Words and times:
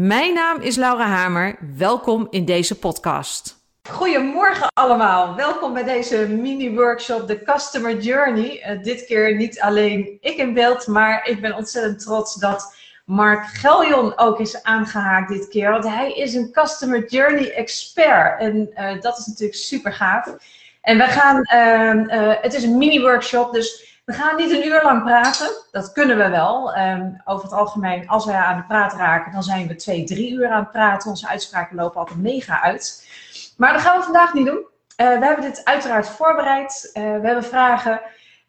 Mijn 0.00 0.34
naam 0.34 0.60
is 0.60 0.76
Laura 0.76 1.06
Hamer. 1.06 1.58
Welkom 1.76 2.26
in 2.30 2.44
deze 2.44 2.78
podcast. 2.78 3.56
Goedemorgen 3.90 4.68
allemaal. 4.74 5.36
Welkom 5.36 5.72
bij 5.72 5.84
deze 5.84 6.28
mini-workshop, 6.28 7.26
de 7.26 7.42
Customer 7.42 8.00
Journey. 8.00 8.76
Uh, 8.76 8.82
dit 8.82 9.06
keer 9.06 9.36
niet 9.36 9.60
alleen 9.60 10.18
ik 10.20 10.36
in 10.36 10.54
beeld, 10.54 10.86
maar 10.86 11.26
ik 11.26 11.40
ben 11.40 11.56
ontzettend 11.56 12.00
trots 12.00 12.34
dat 12.34 12.74
Mark 13.04 13.46
Geljon 13.46 14.18
ook 14.18 14.40
is 14.40 14.62
aangehaakt 14.62 15.28
dit 15.28 15.48
keer. 15.48 15.70
Want 15.70 15.84
hij 15.84 16.12
is 16.12 16.34
een 16.34 16.52
Customer 16.52 17.08
Journey 17.08 17.52
expert. 17.52 18.40
En 18.40 18.70
uh, 18.74 19.00
dat 19.00 19.18
is 19.18 19.26
natuurlijk 19.26 19.58
super 19.58 19.92
gaaf. 19.92 20.36
En 20.80 20.98
we 20.98 21.04
gaan, 21.04 21.38
uh, 21.38 22.34
het 22.40 22.54
is 22.54 22.62
een 22.62 22.78
mini-workshop, 22.78 23.52
dus 23.52 23.97
we 24.08 24.14
gaan 24.14 24.36
niet 24.36 24.50
een 24.50 24.66
uur 24.66 24.80
lang 24.82 25.02
praten. 25.02 25.50
Dat 25.70 25.92
kunnen 25.92 26.16
we 26.16 26.28
wel. 26.28 26.78
Um, 26.78 27.22
over 27.24 27.44
het 27.44 27.52
algemeen, 27.52 28.08
als 28.08 28.24
wij 28.24 28.34
aan 28.34 28.56
de 28.56 28.64
praat 28.64 28.92
raken, 28.92 29.32
dan 29.32 29.42
zijn 29.42 29.66
we 29.66 29.74
twee, 29.74 30.04
drie 30.04 30.32
uur 30.32 30.48
aan 30.48 30.62
het 30.62 30.70
praten. 30.70 31.10
Onze 31.10 31.28
uitspraken 31.28 31.76
lopen 31.76 32.00
altijd 32.00 32.18
mega 32.18 32.60
uit. 32.62 33.08
Maar 33.56 33.72
dat 33.72 33.82
gaan 33.82 33.98
we 33.98 34.04
vandaag 34.04 34.34
niet 34.34 34.46
doen. 34.46 34.56
Uh, 34.56 35.18
we 35.18 35.24
hebben 35.24 35.40
dit 35.40 35.64
uiteraard 35.64 36.08
voorbereid. 36.08 36.90
Uh, 36.94 37.02
we 37.02 37.26
hebben 37.26 37.44
vragen. 37.44 38.00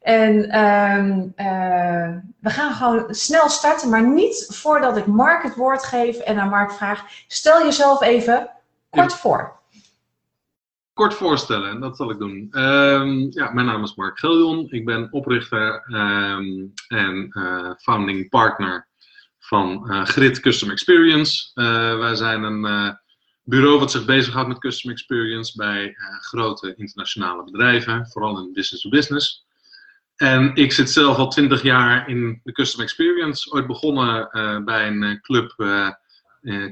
En 0.02 0.60
um, 0.60 1.34
uh, 1.36 2.10
we 2.40 2.50
gaan 2.50 2.74
gewoon 2.74 3.14
snel 3.14 3.50
starten, 3.50 3.90
maar 3.90 4.08
niet 4.08 4.48
voordat 4.52 4.98
ik 4.98 5.06
Mark 5.06 5.44
het 5.44 5.56
woord 5.56 5.84
geef 5.84 6.18
en 6.18 6.40
aan 6.40 6.50
Mark 6.50 6.72
vraag. 6.72 7.06
Stel 7.28 7.64
jezelf 7.64 8.02
even 8.02 8.50
kort 8.90 9.14
voor 9.14 9.59
kort 11.00 11.14
voorstellen, 11.14 11.70
en 11.70 11.80
dat 11.80 11.98
zal 11.98 12.12
ik 12.12 12.18
doen. 12.18 12.48
Um, 12.52 13.28
ja, 13.30 13.52
mijn 13.52 13.66
naam 13.66 13.84
is 13.84 13.96
Mark 13.96 14.20
Giljon. 14.20 14.68
Ik 14.70 14.86
ben 14.86 15.08
oprichter 15.12 15.84
um, 15.94 16.74
en 16.88 17.28
uh, 17.30 17.72
founding 17.78 18.30
partner 18.30 18.88
van 19.40 19.86
uh, 19.88 20.06
Grid 20.06 20.40
Custom 20.40 20.70
Experience. 20.70 21.52
Uh, 21.54 21.98
wij 21.98 22.16
zijn 22.16 22.44
een 22.44 22.98
bureau 23.44 23.80
wat 23.80 23.92
zich 23.92 24.06
bezighoudt 24.06 24.48
met 24.48 24.60
custom 24.60 24.92
experience 24.92 25.58
bij 25.58 25.96
grote 26.20 26.74
internationale 26.76 27.44
bedrijven, 27.44 28.08
vooral 28.08 28.40
in 28.40 28.54
business 28.54 28.84
to 28.84 28.90
business. 28.90 29.46
En 30.16 30.56
ik 30.56 30.72
zit 30.72 30.90
zelf 30.90 31.18
al 31.18 31.30
twintig 31.30 31.62
jaar 31.62 32.10
in 32.10 32.40
de 32.44 32.52
custom 32.52 32.82
experience. 32.82 33.52
Ooit 33.52 33.68
begonnen 33.68 34.30
bij 34.66 34.88
een 34.88 35.20
club 35.22 35.54
eh, 35.58 35.90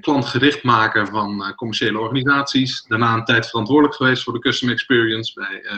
klantgericht 0.02 0.64
maken 0.64 1.08
van 1.08 1.44
eh, 1.44 1.56
commerciële 1.56 2.00
organisaties. 2.00 2.84
Daarna 2.88 3.14
een 3.14 3.26
tijd 3.26 3.50
verantwoordelijk 3.50 3.96
geweest 3.96 4.23
voor 4.23 4.34
de 4.34 4.40
Custom 4.40 4.70
Experience 4.70 5.34
bij 5.34 5.62
eh, 5.62 5.78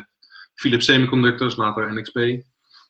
Philips 0.54 0.86
Semiconductors, 0.86 1.56
later 1.56 1.94
NXP. 1.94 2.16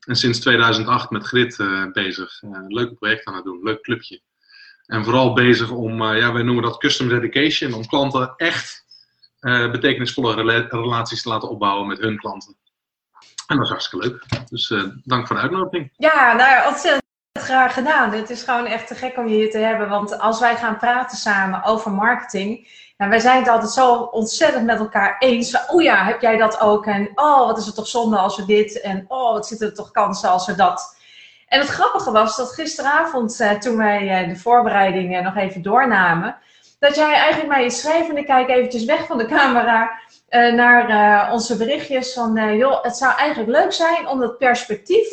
En 0.07 0.15
sinds 0.15 0.39
2008 0.39 1.09
met 1.09 1.23
Grid 1.23 1.57
bezig. 1.93 2.41
leuke 2.67 2.93
project 2.93 3.25
aan 3.25 3.35
het 3.35 3.43
doen, 3.43 3.63
leuk 3.63 3.81
clubje. 3.81 4.21
En 4.85 5.03
vooral 5.03 5.33
bezig 5.33 5.71
om, 5.71 6.03
ja, 6.03 6.33
wij 6.33 6.43
noemen 6.43 6.63
dat 6.63 6.77
custom 6.77 7.07
dedication, 7.07 7.73
om 7.73 7.85
klanten 7.85 8.33
echt 8.35 8.85
betekenisvolle 9.71 10.35
rela 10.35 10.67
relaties 10.69 11.21
te 11.21 11.29
laten 11.29 11.49
opbouwen 11.49 11.87
met 11.87 11.99
hun 11.99 12.17
klanten. 12.17 12.57
En 13.47 13.55
dat 13.55 13.65
is 13.65 13.71
hartstikke 13.71 14.07
leuk. 14.07 14.25
Dus 14.49 14.67
dank 15.03 15.27
voor 15.27 15.35
de 15.35 15.41
uitnodiging. 15.41 15.93
Ja, 15.95 16.33
nou 16.33 16.49
ja, 16.49 16.98
ontzettend 17.33 17.43
graag 17.43 17.73
gedaan. 17.73 18.11
Het 18.11 18.29
is 18.29 18.43
gewoon 18.43 18.65
echt 18.65 18.87
te 18.87 18.95
gek 18.95 19.17
om 19.17 19.27
je 19.27 19.35
hier 19.35 19.51
te 19.51 19.57
hebben. 19.57 19.89
Want 19.89 20.19
als 20.19 20.39
wij 20.39 20.55
gaan 20.55 20.77
praten 20.77 21.17
samen 21.17 21.63
over 21.63 21.91
marketing. 21.91 22.67
Nou, 22.97 23.11
wij 23.11 23.19
zijn 23.19 23.39
het 23.39 23.47
altijd 23.47 23.71
zo 23.71 23.95
ontzettend 23.95 24.65
met 24.65 24.79
elkaar 24.79 25.15
eens. 25.19 25.67
Oh 25.67 25.81
ja, 25.81 26.03
heb 26.05 26.21
jij 26.21 26.37
dat 26.37 26.59
ook? 26.59 26.85
En 26.85 27.11
oh, 27.15 27.45
wat 27.45 27.57
is 27.57 27.65
het 27.65 27.75
toch 27.75 27.87
zonde 27.87 28.17
als 28.17 28.37
we 28.37 28.45
dit? 28.45 28.81
En 28.81 29.05
oh, 29.07 29.33
wat 29.33 29.47
zitten 29.47 29.67
er 29.67 29.73
toch 29.73 29.91
kansen 29.91 30.29
als 30.29 30.47
we 30.47 30.55
dat? 30.55 30.97
En 31.47 31.59
het 31.59 31.69
grappige 31.69 32.11
was 32.11 32.37
dat 32.37 32.53
gisteravond, 32.53 33.39
eh, 33.39 33.51
toen 33.51 33.77
wij 33.77 34.09
eh, 34.09 34.29
de 34.29 34.35
voorbereidingen 34.35 35.23
nog 35.23 35.35
even 35.35 35.61
doornamen, 35.61 36.37
dat 36.79 36.95
jij 36.95 37.13
eigenlijk 37.13 37.47
mij 37.47 37.69
schreef 37.69 38.09
en 38.09 38.17
ik 38.17 38.25
kijk 38.25 38.49
eventjes 38.49 38.85
weg 38.85 39.05
van 39.05 39.17
de 39.17 39.25
camera 39.25 39.91
uh, 40.29 40.53
naar 40.53 40.89
uh, 40.89 41.33
onze 41.33 41.57
berichtjes 41.57 42.13
van, 42.13 42.37
uh, 42.37 42.57
joh, 42.57 42.83
het 42.83 42.97
zou 42.97 43.17
eigenlijk 43.17 43.51
leuk 43.51 43.73
zijn 43.73 44.07
om 44.07 44.19
dat 44.19 44.37
perspectief 44.37 45.07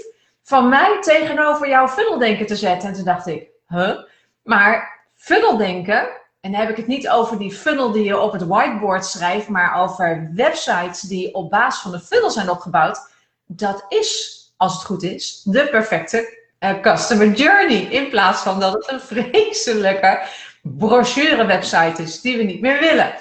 van 0.46 0.68
mij 0.68 0.98
tegenover 1.00 1.68
jouw 1.68 1.88
funneldenken 1.88 2.46
te 2.46 2.56
zetten. 2.56 2.88
En 2.88 2.94
toen 2.94 3.04
dacht 3.04 3.26
ik, 3.26 3.48
huh? 3.68 3.98
Maar 4.42 5.04
funneldenken, 5.14 6.08
en 6.40 6.50
dan 6.50 6.60
heb 6.60 6.70
ik 6.70 6.76
het 6.76 6.86
niet 6.86 7.08
over 7.08 7.38
die 7.38 7.52
funnel 7.52 7.92
die 7.92 8.04
je 8.04 8.18
op 8.18 8.32
het 8.32 8.46
whiteboard 8.46 9.04
schrijft, 9.04 9.48
maar 9.48 9.82
over 9.82 10.30
websites 10.34 11.00
die 11.00 11.34
op 11.34 11.50
basis 11.50 11.82
van 11.82 11.94
een 11.94 12.00
funnel 12.00 12.30
zijn 12.30 12.50
opgebouwd. 12.50 13.10
Dat 13.46 13.84
is, 13.88 14.40
als 14.56 14.72
het 14.72 14.84
goed 14.84 15.02
is, 15.02 15.42
de 15.44 15.68
perfecte 15.68 16.38
uh, 16.60 16.80
customer 16.80 17.30
journey. 17.30 17.80
In 17.80 18.08
plaats 18.08 18.42
van 18.42 18.60
dat 18.60 18.72
het 18.72 18.90
een 18.90 19.00
vreselijke 19.00 20.22
brochure-website 20.62 22.02
is 22.02 22.20
die 22.20 22.36
we 22.36 22.42
niet 22.42 22.60
meer 22.60 22.80
willen. 22.80 23.14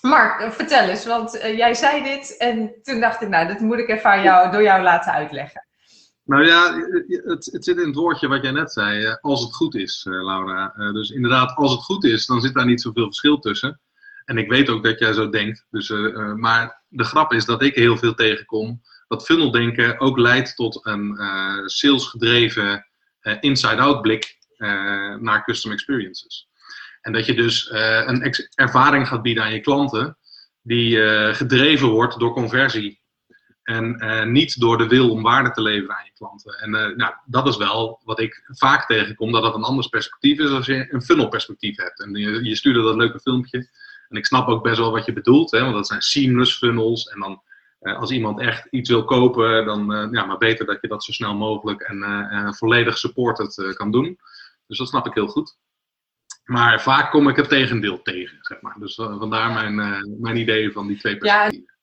Mark, 0.00 0.52
vertel 0.52 0.88
eens, 0.88 1.06
want 1.06 1.36
uh, 1.36 1.56
jij 1.56 1.74
zei 1.74 2.02
dit 2.02 2.36
en 2.36 2.72
toen 2.82 3.00
dacht 3.00 3.22
ik, 3.22 3.28
nou, 3.28 3.46
dat 3.46 3.58
moet 3.58 3.78
ik 3.78 3.88
even 3.88 4.10
aan 4.10 4.22
jou, 4.22 4.50
door 4.50 4.62
jou 4.62 4.82
laten 4.82 5.12
uitleggen. 5.12 5.65
Nou 6.26 6.46
ja, 6.46 6.74
het, 7.24 7.48
het, 7.52 7.64
zit 7.64 7.78
in 7.78 7.86
het 7.86 7.94
woordje 7.94 8.28
wat 8.28 8.42
jij 8.42 8.50
net 8.50 8.72
zei, 8.72 9.04
eh, 9.04 9.14
als 9.20 9.42
het 9.44 9.54
goed 9.54 9.74
is, 9.74 10.06
eh, 10.08 10.12
Laura. 10.12 10.74
Eh, 10.76 10.92
dus 10.92 11.10
inderdaad, 11.10 11.56
als 11.56 11.72
het 11.72 11.82
goed 11.82 12.04
is, 12.04 12.26
dan 12.26 12.40
zit 12.40 12.54
daar 12.54 12.66
niet 12.66 12.80
zoveel 12.80 13.04
verschil 13.04 13.38
tussen. 13.38 13.80
En 14.24 14.38
ik 14.38 14.48
weet 14.48 14.68
ook 14.68 14.84
dat 14.84 14.98
jij 14.98 15.12
zo 15.12 15.28
denkt. 15.28 15.66
Dus, 15.70 15.88
maar 16.36 16.82
de 16.88 17.04
grap 17.04 17.32
is 17.32 17.44
dat 17.44 17.62
ik 17.62 17.74
heel 17.74 17.96
veel 17.96 18.14
tegenkom 18.14 18.82
dat 19.08 19.24
funneldenken 19.24 20.00
ook 20.00 20.18
leidt 20.18 20.56
tot 20.56 20.86
een 20.86 21.18
salesgedreven 21.64 22.86
inside-out 23.40 24.02
blik 24.02 24.36
naar 25.18 25.44
custom 25.44 25.72
experiences. 25.72 26.48
En 27.00 27.12
dat 27.12 27.26
je 27.26 27.34
dus 27.34 27.70
een 27.70 28.34
ervaring 28.54 29.08
gaat 29.08 29.22
bieden 29.22 29.42
aan 29.42 29.52
je 29.52 29.60
klanten 29.60 30.18
die 30.62 30.98
gedreven 31.34 31.88
wordt 31.88 32.18
door 32.18 32.32
conversie 32.32 33.00
en 33.66 34.04
uh, 34.04 34.24
niet 34.24 34.60
door 34.60 34.78
de 34.78 34.86
wil 34.86 35.10
om 35.10 35.22
waarde 35.22 35.50
te 35.50 35.62
leveren 35.62 35.96
aan 35.96 36.04
je 36.04 36.10
klanten. 36.14 36.52
En 36.58 36.74
uh, 36.74 36.96
nou, 36.96 37.14
dat 37.24 37.46
is 37.46 37.56
wel 37.56 38.00
wat 38.04 38.20
ik 38.20 38.42
vaak 38.46 38.86
tegenkom, 38.86 39.32
dat 39.32 39.42
het 39.42 39.54
een 39.54 39.62
anders 39.62 39.88
perspectief 39.88 40.38
is 40.38 40.50
als 40.50 40.66
je 40.66 40.92
een 40.92 41.02
funnel 41.02 41.28
perspectief 41.28 41.76
hebt. 41.76 42.00
En 42.00 42.14
je, 42.14 42.44
je 42.44 42.56
stuurde 42.56 42.82
dat 42.82 42.96
leuke 42.96 43.20
filmpje. 43.20 43.68
En 44.08 44.16
ik 44.16 44.26
snap 44.26 44.48
ook 44.48 44.62
best 44.62 44.78
wel 44.78 44.90
wat 44.90 45.04
je 45.06 45.12
bedoelt, 45.12 45.50
hè, 45.50 45.60
want 45.60 45.74
dat 45.74 45.86
zijn 45.86 46.02
seamless 46.02 46.58
funnels. 46.58 47.08
En 47.08 47.20
dan 47.20 47.42
uh, 47.80 47.98
als 47.98 48.10
iemand 48.10 48.40
echt 48.40 48.66
iets 48.70 48.90
wil 48.90 49.04
kopen, 49.04 49.64
dan 49.64 50.08
ja, 50.12 50.24
maar 50.24 50.38
beter 50.38 50.66
dat 50.66 50.78
je 50.80 50.88
dat 50.88 51.04
zo 51.04 51.12
snel 51.12 51.34
mogelijk 51.34 51.80
en 51.80 52.54
volledig 52.54 52.98
supported 52.98 53.74
kan 53.76 53.90
doen. 53.90 54.18
Dus 54.66 54.78
dat 54.78 54.88
snap 54.88 55.06
ik 55.06 55.14
heel 55.14 55.28
goed. 55.28 55.58
Maar 56.44 56.82
vaak 56.82 57.10
kom 57.10 57.28
ik 57.28 57.36
het 57.36 57.48
tegendeel 57.48 58.02
tegen, 58.02 58.38
zeg 58.40 58.60
maar. 58.60 58.76
Dus 58.78 58.94
vandaar 58.94 59.52
mijn, 59.52 59.74
mijn 60.20 60.36
idee 60.36 60.72
van 60.72 60.86
die 60.86 60.98
twee 60.98 61.16
perspectieven. 61.16 61.66
Ja. 61.68 61.75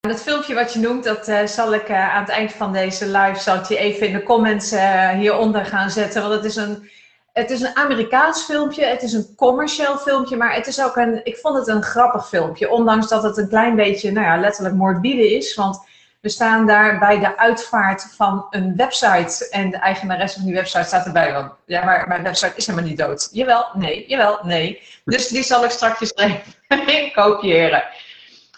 Dat 0.00 0.22
filmpje 0.22 0.54
wat 0.54 0.72
je 0.72 0.78
noemt, 0.78 1.04
dat 1.04 1.28
uh, 1.28 1.46
zal 1.46 1.74
ik 1.74 1.88
uh, 1.88 2.14
aan 2.14 2.20
het 2.20 2.30
eind 2.30 2.52
van 2.52 2.72
deze 2.72 3.06
live 3.06 3.40
zal 3.40 3.56
ik 3.56 3.64
je 3.64 3.76
even 3.76 4.06
in 4.06 4.12
de 4.12 4.22
comments 4.22 4.72
uh, 4.72 5.10
hieronder 5.10 5.64
gaan 5.64 5.90
zetten. 5.90 6.22
Want 6.22 6.34
het 6.34 6.44
is, 6.44 6.56
een, 6.56 6.90
het 7.32 7.50
is 7.50 7.60
een 7.60 7.76
Amerikaans 7.76 8.42
filmpje, 8.42 8.84
het 8.84 9.02
is 9.02 9.12
een 9.12 9.34
commercieel 9.36 9.96
filmpje, 9.96 10.36
maar 10.36 10.54
het 10.54 10.66
is 10.66 10.82
ook 10.82 10.96
een, 10.96 11.20
ik 11.24 11.36
vond 11.36 11.56
het 11.58 11.68
een 11.68 11.82
grappig 11.82 12.28
filmpje. 12.28 12.70
Ondanks 12.70 13.08
dat 13.08 13.22
het 13.22 13.36
een 13.36 13.48
klein 13.48 13.76
beetje, 13.76 14.12
nou 14.12 14.26
ja, 14.26 14.40
letterlijk 14.40 14.74
morbide 14.74 15.34
is. 15.36 15.54
Want 15.54 15.80
we 16.20 16.28
staan 16.28 16.66
daar 16.66 16.98
bij 16.98 17.18
de 17.18 17.38
uitvaart 17.38 18.06
van 18.16 18.46
een 18.50 18.76
website 18.76 19.48
en 19.50 19.70
de 19.70 19.76
eigenaresse 19.76 20.36
van 20.36 20.46
die 20.46 20.56
website 20.56 20.84
staat 20.84 21.06
erbij. 21.06 21.32
Want 21.32 21.52
ja, 21.66 21.84
maar 21.84 22.08
mijn 22.08 22.22
website 22.22 22.52
is 22.56 22.66
helemaal 22.66 22.88
niet 22.88 22.98
dood. 22.98 23.28
Jawel, 23.32 23.66
nee, 23.74 24.04
jawel, 24.06 24.38
nee. 24.42 24.82
Dus 25.04 25.28
die 25.28 25.42
zal 25.42 25.64
ik 25.64 25.70
straks 25.70 26.12
even 26.14 26.42
kopiëren. 27.22 27.84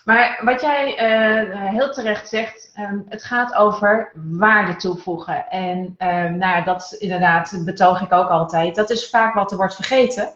Maar 0.04 0.40
wat 0.44 0.60
jij 0.60 0.86
uh, 0.88 1.68
heel 1.68 1.92
terecht 1.92 2.28
zegt, 2.28 2.72
um, 2.78 3.06
het 3.08 3.24
gaat 3.24 3.54
over 3.54 4.12
waarde 4.14 4.76
toevoegen. 4.76 5.48
En 5.50 5.96
um, 5.98 6.36
nou, 6.36 6.64
dat 6.64 6.96
inderdaad 6.98 7.64
betoog 7.64 8.00
ik 8.00 8.12
ook 8.12 8.28
altijd. 8.28 8.74
Dat 8.74 8.90
is 8.90 9.10
vaak 9.10 9.34
wat 9.34 9.50
er 9.50 9.56
wordt 9.56 9.74
vergeten. 9.74 10.28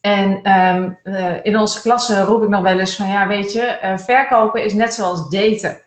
En 0.00 0.52
um, 0.52 0.98
uh, 1.04 1.44
in 1.44 1.58
onze 1.58 1.80
klasse 1.80 2.22
roep 2.22 2.42
ik 2.42 2.48
nog 2.48 2.62
wel 2.62 2.78
eens 2.78 2.96
van, 2.96 3.08
ja 3.08 3.26
weet 3.26 3.52
je, 3.52 3.78
uh, 3.84 3.98
verkopen 3.98 4.64
is 4.64 4.72
net 4.72 4.94
zoals 4.94 5.28
daten. 5.28 5.82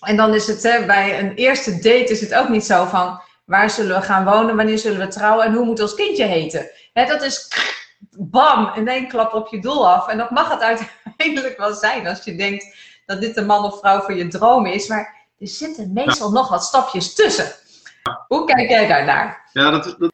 En 0.00 0.16
dan 0.16 0.34
is 0.34 0.46
het 0.46 0.62
hè, 0.62 0.86
bij 0.86 1.18
een 1.18 1.34
eerste 1.34 1.74
date 1.74 2.08
is 2.08 2.20
het 2.20 2.34
ook 2.34 2.48
niet 2.48 2.64
zo 2.64 2.84
van, 2.84 3.20
waar 3.44 3.70
zullen 3.70 3.96
we 3.96 4.02
gaan 4.02 4.24
wonen, 4.24 4.56
wanneer 4.56 4.78
zullen 4.78 4.98
we 4.98 5.08
trouwen 5.08 5.46
en 5.46 5.54
hoe 5.54 5.64
moet 5.64 5.80
ons 5.80 5.94
kindje 5.94 6.24
heten. 6.24 6.70
Hè, 6.92 7.04
dat 7.04 7.22
is 7.22 7.48
bam, 8.18 8.72
in 8.74 8.88
één 8.88 9.08
klap 9.08 9.34
op 9.34 9.48
je 9.48 9.60
doel 9.60 9.88
af. 9.88 10.08
En 10.08 10.18
dat 10.18 10.30
mag 10.30 10.50
het 10.50 10.60
uiteindelijk 10.70 11.58
wel 11.58 11.74
zijn 11.74 12.06
als 12.06 12.24
je 12.24 12.36
denkt 12.36 12.76
dat 13.06 13.20
dit 13.20 13.34
de 13.34 13.44
man 13.44 13.64
of 13.64 13.78
vrouw 13.78 14.00
van 14.00 14.16
je 14.16 14.28
droom 14.28 14.66
is. 14.66 14.88
Maar 14.88 15.28
er 15.38 15.48
zitten 15.48 15.92
meestal 15.92 16.30
nog 16.30 16.48
wat 16.48 16.64
stapjes 16.64 17.14
tussen. 17.14 17.52
Hoe 18.26 18.44
kijk 18.44 18.68
jij 18.68 18.86
daarnaar? 18.86 19.48
Ja, 19.52 19.70
dat, 19.70 19.96
dat, 19.98 20.12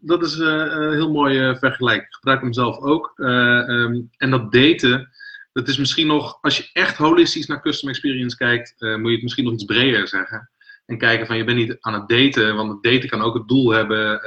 dat 0.00 0.22
is 0.22 0.36
uh, 0.36 0.46
een 0.46 0.92
heel 0.92 1.12
mooie 1.12 1.56
vergelijking. 1.58 2.06
Ik 2.06 2.14
gebruik 2.14 2.40
hem 2.40 2.52
zelf 2.52 2.78
ook. 2.78 3.12
Ehm, 3.16 4.00
en 4.16 4.30
dat 4.30 4.52
daten, 4.52 5.10
dat 5.52 5.68
is 5.68 5.78
misschien 5.78 6.06
nog, 6.06 6.38
als 6.40 6.56
je 6.56 6.70
echt 6.72 6.96
holistisch 6.96 7.46
naar 7.46 7.62
custom 7.62 7.88
experience 7.88 8.36
kijkt, 8.36 8.74
moet 8.78 9.06
je 9.06 9.12
het 9.12 9.22
misschien 9.22 9.44
nog 9.44 9.52
iets 9.52 9.64
breder 9.64 10.08
zeggen. 10.08 10.50
En 10.86 10.98
kijken 10.98 11.26
van 11.26 11.36
je 11.36 11.44
bent 11.44 11.58
niet 11.58 11.76
aan 11.80 11.94
het 11.94 12.08
daten, 12.08 12.56
want 12.56 12.70
het 12.70 12.82
daten 12.82 13.08
kan 13.08 13.22
ook 13.22 13.34
het 13.34 13.48
doel 13.48 13.70
hebben 13.70 14.20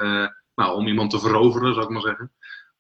nou, 0.56 0.76
om 0.76 0.88
iemand 0.88 1.12
te 1.12 1.20
veroveren, 1.20 1.74
zou 1.74 1.86
ik 1.86 1.92
maar 1.92 2.02
zeggen. 2.02 2.32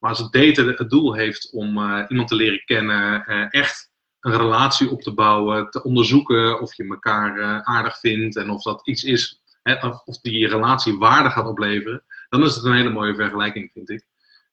Maar 0.06 0.13
als 0.13 0.24
het 0.24 0.31
daten 0.31 0.68
het 0.68 0.90
doel 0.90 1.13
heeft 1.13 1.50
om 1.52 1.78
uh, 1.78 2.04
iemand 2.07 2.28
te 2.28 2.36
leren 2.36 2.63
kennen, 2.66 3.24
uh, 3.28 3.46
echt 3.50 3.92
een 4.19 4.38
relatie 4.38 4.90
op 4.90 5.02
te 5.02 5.13
bouwen, 5.13 5.69
te 5.69 5.84
onderzoeken 5.84 6.62
of 6.62 6.75
je 6.75 6.88
elkaar 6.88 7.38
uh, 7.38 7.60
aardig 7.60 8.00
vindt 8.00 8.36
en 8.36 8.50
of 8.50 8.63
dat 8.63 8.88
iets 8.88 9.04
is, 9.04 9.42
hè, 9.63 9.88
of 9.88 10.22
die 10.22 10.48
relatie 10.48 10.98
waarde 10.98 11.30
gaat 11.30 11.46
opleveren, 11.46 12.04
dan 12.30 12.44
is 12.44 12.56
het 12.56 12.63
een 12.63 12.75
hele 12.75 12.90
mooie 12.90 13.16
vergelijking, 13.16 13.72
vind 13.74 13.90
ik. 13.90 14.04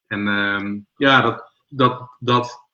En 0.06 0.28
ehm, 0.28 0.78
ja, 0.96 1.20
dat, 1.20 1.52
dat, 1.68 2.16
dat 2.18 2.66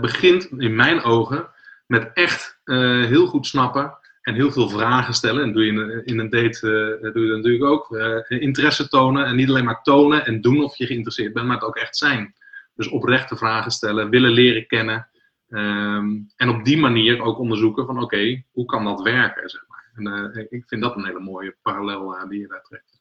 begint 0.00 0.44
in 0.44 0.74
mijn 0.74 1.02
ogen 1.02 1.48
met 1.86 2.10
echt 2.14 2.60
heel 2.64 3.26
goed 3.26 3.46
snappen 3.46 3.98
en 4.20 4.34
heel 4.34 4.52
veel 4.52 4.68
vragen 4.68 5.14
stellen. 5.14 5.42
En 5.42 5.52
doe 5.52 5.64
je 5.64 6.02
in, 6.04 6.18
een 6.18 6.30
date 6.30 6.98
uh, 7.02 7.12
doe 7.12 7.26
je 7.26 7.32
natuurlijk 7.36 7.64
ook. 7.64 7.90
Uh, 7.90 8.16
interesse 8.28 8.88
tonen. 8.88 9.26
En 9.26 9.36
niet 9.36 9.48
alleen 9.48 9.64
maar 9.64 9.82
tonen 9.82 10.26
en 10.26 10.40
doen 10.40 10.64
of 10.64 10.76
je 10.76 10.86
geïnteresseerd 10.86 11.32
bent, 11.32 11.46
maar 11.46 11.56
het 11.56 11.64
ook 11.64 11.76
echt 11.76 11.96
zijn. 11.96 12.34
Dus 12.74 12.88
oprechte 12.88 13.36
vragen 13.36 13.70
stellen, 13.70 14.10
willen 14.10 14.30
leren 14.30 14.66
kennen. 14.66 15.08
Um, 15.48 16.30
en 16.36 16.48
op 16.48 16.64
die 16.64 16.78
manier 16.78 17.22
ook 17.22 17.38
onderzoeken 17.38 17.86
van 17.86 18.02
oké, 18.02 18.42
hoe 18.52 18.64
kan 18.64 18.84
dat 18.84 19.02
werken? 19.02 19.48
Zeg 19.50 19.64
maar. 19.68 19.90
En 19.94 20.32
uh, 20.34 20.44
ik 20.50 20.64
vind 20.66 20.82
dat 20.82 20.96
een 20.96 21.06
hele 21.06 21.20
mooie 21.20 21.56
parallel 21.62 22.28
die 22.28 22.40
je 22.40 22.48
daar 22.48 22.62
trekt. 22.62 22.98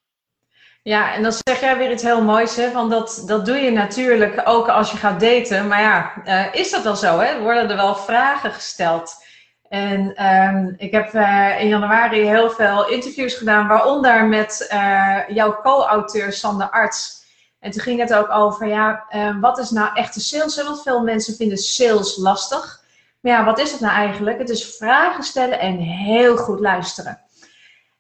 Ja, 0.82 1.14
en 1.14 1.24
dan 1.24 1.32
zeg 1.32 1.60
jij 1.60 1.78
weer 1.78 1.92
iets 1.92 2.04
heel 2.04 2.24
moois, 2.24 2.56
hè? 2.56 2.72
want 2.72 2.92
dat, 2.92 3.24
dat 3.28 3.46
doe 3.46 3.56
je 3.56 3.72
natuurlijk 3.72 4.42
ook 4.44 4.68
als 4.68 4.92
je 4.92 4.98
gaat 4.98 5.20
daten. 5.20 5.68
Maar 5.68 5.82
ja, 5.82 6.24
is 6.54 6.72
dat 6.72 6.84
wel 6.84 6.96
zo? 6.96 7.20
Hè? 7.20 7.40
Worden 7.40 7.70
er 7.70 7.76
wel 7.76 7.96
vragen 7.96 8.52
gesteld? 8.52 9.28
En 9.70 10.26
um, 10.26 10.76
ik 10.78 10.92
heb 10.92 11.14
uh, 11.14 11.62
in 11.62 11.68
januari 11.68 12.26
heel 12.26 12.50
veel 12.50 12.88
interviews 12.88 13.34
gedaan, 13.34 13.68
waaronder 13.68 14.26
met 14.26 14.70
uh, 14.74 15.18
jouw 15.28 15.62
co-auteur 15.62 16.34
Sander 16.34 16.70
Arts. 16.70 17.18
En 17.60 17.72
toen 17.72 17.82
ging 17.82 18.00
het 18.00 18.14
ook 18.14 18.32
over, 18.32 18.68
ja, 18.68 19.06
uh, 19.16 19.42
wat 19.42 19.58
is 19.58 19.70
nou 19.70 19.90
echte 19.94 20.20
sales? 20.20 20.64
Want 20.64 20.82
veel 20.82 21.04
mensen 21.04 21.36
vinden 21.36 21.58
sales 21.58 22.18
lastig. 22.18 22.82
Maar 23.22 23.32
ja, 23.32 23.46
wat 23.46 23.60
is 23.60 23.72
het 23.72 23.80
nou 23.80 23.94
eigenlijk? 23.94 24.38
Het 24.38 24.50
is 24.50 24.76
vragen 24.78 25.24
stellen 25.24 25.60
en 25.60 25.78
heel 25.78 26.38
goed 26.38 26.60
luisteren. 26.60 27.22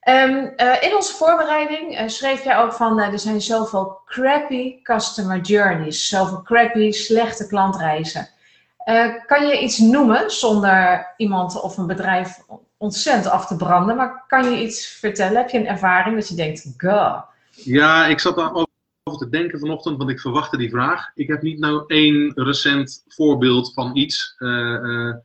Um, 0.09 0.53
in 0.79 0.95
onze 0.95 1.13
voorbereiding 1.13 2.11
schreef 2.11 2.43
jij 2.43 2.57
ook 2.57 2.73
van, 2.73 2.99
er 2.99 3.19
zijn 3.19 3.41
zoveel 3.41 4.01
crappy 4.05 4.81
customer 4.81 5.39
journeys, 5.39 6.07
zoveel 6.07 6.41
crappy, 6.41 6.91
slechte 6.91 7.47
klantreizen. 7.47 8.29
Uh, 8.85 9.25
kan 9.25 9.47
je 9.47 9.59
iets 9.59 9.77
noemen 9.77 10.31
zonder 10.31 11.13
iemand 11.17 11.61
of 11.61 11.77
een 11.77 11.87
bedrijf 11.87 12.37
ontzettend 12.77 13.29
af 13.29 13.47
te 13.47 13.55
branden? 13.55 13.95
Maar 13.95 14.23
kan 14.27 14.51
je 14.51 14.63
iets 14.63 14.87
vertellen? 14.87 15.37
Heb 15.37 15.49
je 15.49 15.57
een 15.57 15.67
ervaring 15.67 16.15
dat 16.15 16.27
je 16.27 16.35
denkt, 16.35 16.73
go? 16.77 17.23
Ja, 17.51 18.05
ik 18.05 18.19
zat 18.19 18.35
daar 18.35 18.53
over 18.53 18.67
te 19.17 19.29
denken 19.29 19.59
vanochtend, 19.59 19.97
want 19.97 20.09
ik 20.09 20.19
verwachtte 20.19 20.57
die 20.57 20.69
vraag. 20.69 21.11
Ik 21.15 21.27
heb 21.27 21.41
niet 21.41 21.59
nou 21.59 21.83
één 21.87 22.31
recent 22.35 23.03
voorbeeld 23.07 23.73
van 23.73 23.95
iets. 23.95 24.35
Uh, 24.39 24.49
uh, 24.81 25.15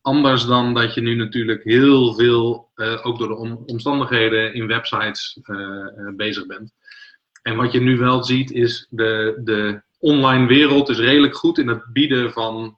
anders 0.00 0.44
dan 0.44 0.74
dat 0.74 0.94
je 0.94 1.00
nu 1.00 1.14
natuurlijk 1.14 1.64
heel 1.64 2.14
veel, 2.14 2.70
ook 3.02 3.18
door 3.18 3.28
de 3.28 3.58
omstandigheden, 3.66 4.54
in 4.54 4.66
websites 4.66 5.40
bezig 6.16 6.46
bent. 6.46 6.72
En 7.42 7.56
wat 7.56 7.72
je 7.72 7.80
nu 7.80 7.98
wel 7.98 8.24
ziet 8.24 8.50
is 8.50 8.86
de, 8.90 9.40
de 9.44 9.82
online 9.98 10.46
wereld 10.46 10.88
is 10.88 10.98
redelijk 10.98 11.36
goed 11.36 11.58
in 11.58 11.68
het 11.68 11.84
bieden 11.92 12.32
van 12.32 12.77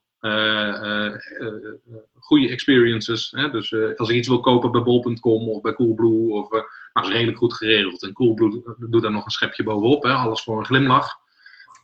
goede 2.19 2.49
experiences. 2.49 3.31
Hè? 3.37 3.51
Dus 3.51 3.75
als 3.97 4.09
ik 4.09 4.17
iets 4.17 4.29
wil 4.29 4.41
kopen 4.41 4.73
bij 4.73 4.83
bol.com 4.83 5.49
of 5.49 5.61
bij 5.61 5.75
Coolblue, 5.75 6.33
of, 6.33 6.51
nou, 6.51 7.07
is 7.07 7.13
redelijk 7.13 7.39
goed 7.39 7.55
geregeld. 7.55 8.03
En 8.03 8.13
Coolblue 8.13 8.63
doet 8.79 9.03
daar 9.03 9.11
nog 9.11 9.25
een 9.25 9.31
schepje 9.31 9.63
bovenop, 9.63 10.03
hè? 10.03 10.13
alles 10.13 10.43
voor 10.43 10.59
een 10.59 10.67
glimlach. 10.67 11.19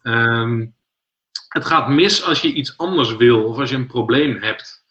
Um, 0.03 0.75
het 1.49 1.65
gaat 1.65 1.89
mis 1.89 2.25
als 2.25 2.41
je 2.41 2.53
iets 2.53 2.79
anders 2.79 3.17
wil 3.17 3.45
of 3.45 3.59
als 3.59 3.71
je 3.71 3.77
een 3.77 3.87
probleem 3.87 4.37
hebt. 4.43 4.85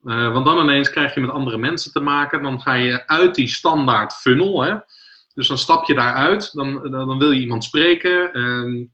Want 0.00 0.44
dan 0.44 0.58
ineens 0.58 0.90
krijg 0.90 1.14
je 1.14 1.20
met 1.20 1.30
andere 1.30 1.58
mensen 1.58 1.92
te 1.92 2.00
maken. 2.00 2.42
Dan 2.42 2.60
ga 2.60 2.74
je 2.74 3.06
uit 3.06 3.34
die 3.34 3.48
standaard 3.48 4.12
funnel. 4.12 4.62
Hè? 4.62 4.76
Dus 5.34 5.48
dan 5.48 5.58
stap 5.58 5.86
je 5.86 5.94
daaruit. 5.94 6.52
Dan, 6.52 6.90
dan 6.90 7.18
wil 7.18 7.30
je 7.30 7.40
iemand 7.40 7.64
spreken. 7.64 8.38
Uh, 8.38 8.86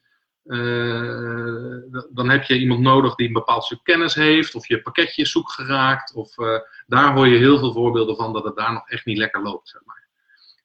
uh, 0.46 2.02
dan 2.10 2.28
heb 2.28 2.44
je 2.44 2.58
iemand 2.58 2.81
nodig 2.81 3.14
die 3.14 3.26
een 3.26 3.32
bepaald 3.32 3.64
stuk 3.64 3.81
kennis 3.82 4.14
heeft, 4.14 4.54
of 4.54 4.69
je 4.69 4.82
pakketje 4.82 5.22
is 5.22 5.31
zoek 5.31 5.50
geraakt. 5.50 6.14
Of, 6.14 6.38
uh, 6.38 6.58
daar 6.87 7.14
hoor 7.14 7.26
je 7.26 7.38
heel 7.38 7.58
veel 7.58 7.72
voorbeelden 7.72 8.16
van 8.16 8.32
dat 8.32 8.44
het 8.44 8.56
daar 8.56 8.72
nog 8.72 8.88
echt 8.88 9.04
niet 9.04 9.19
lekker 9.19 9.43
loopt. 9.43 9.69
Zeg 9.69 9.81
maar. 9.84 10.08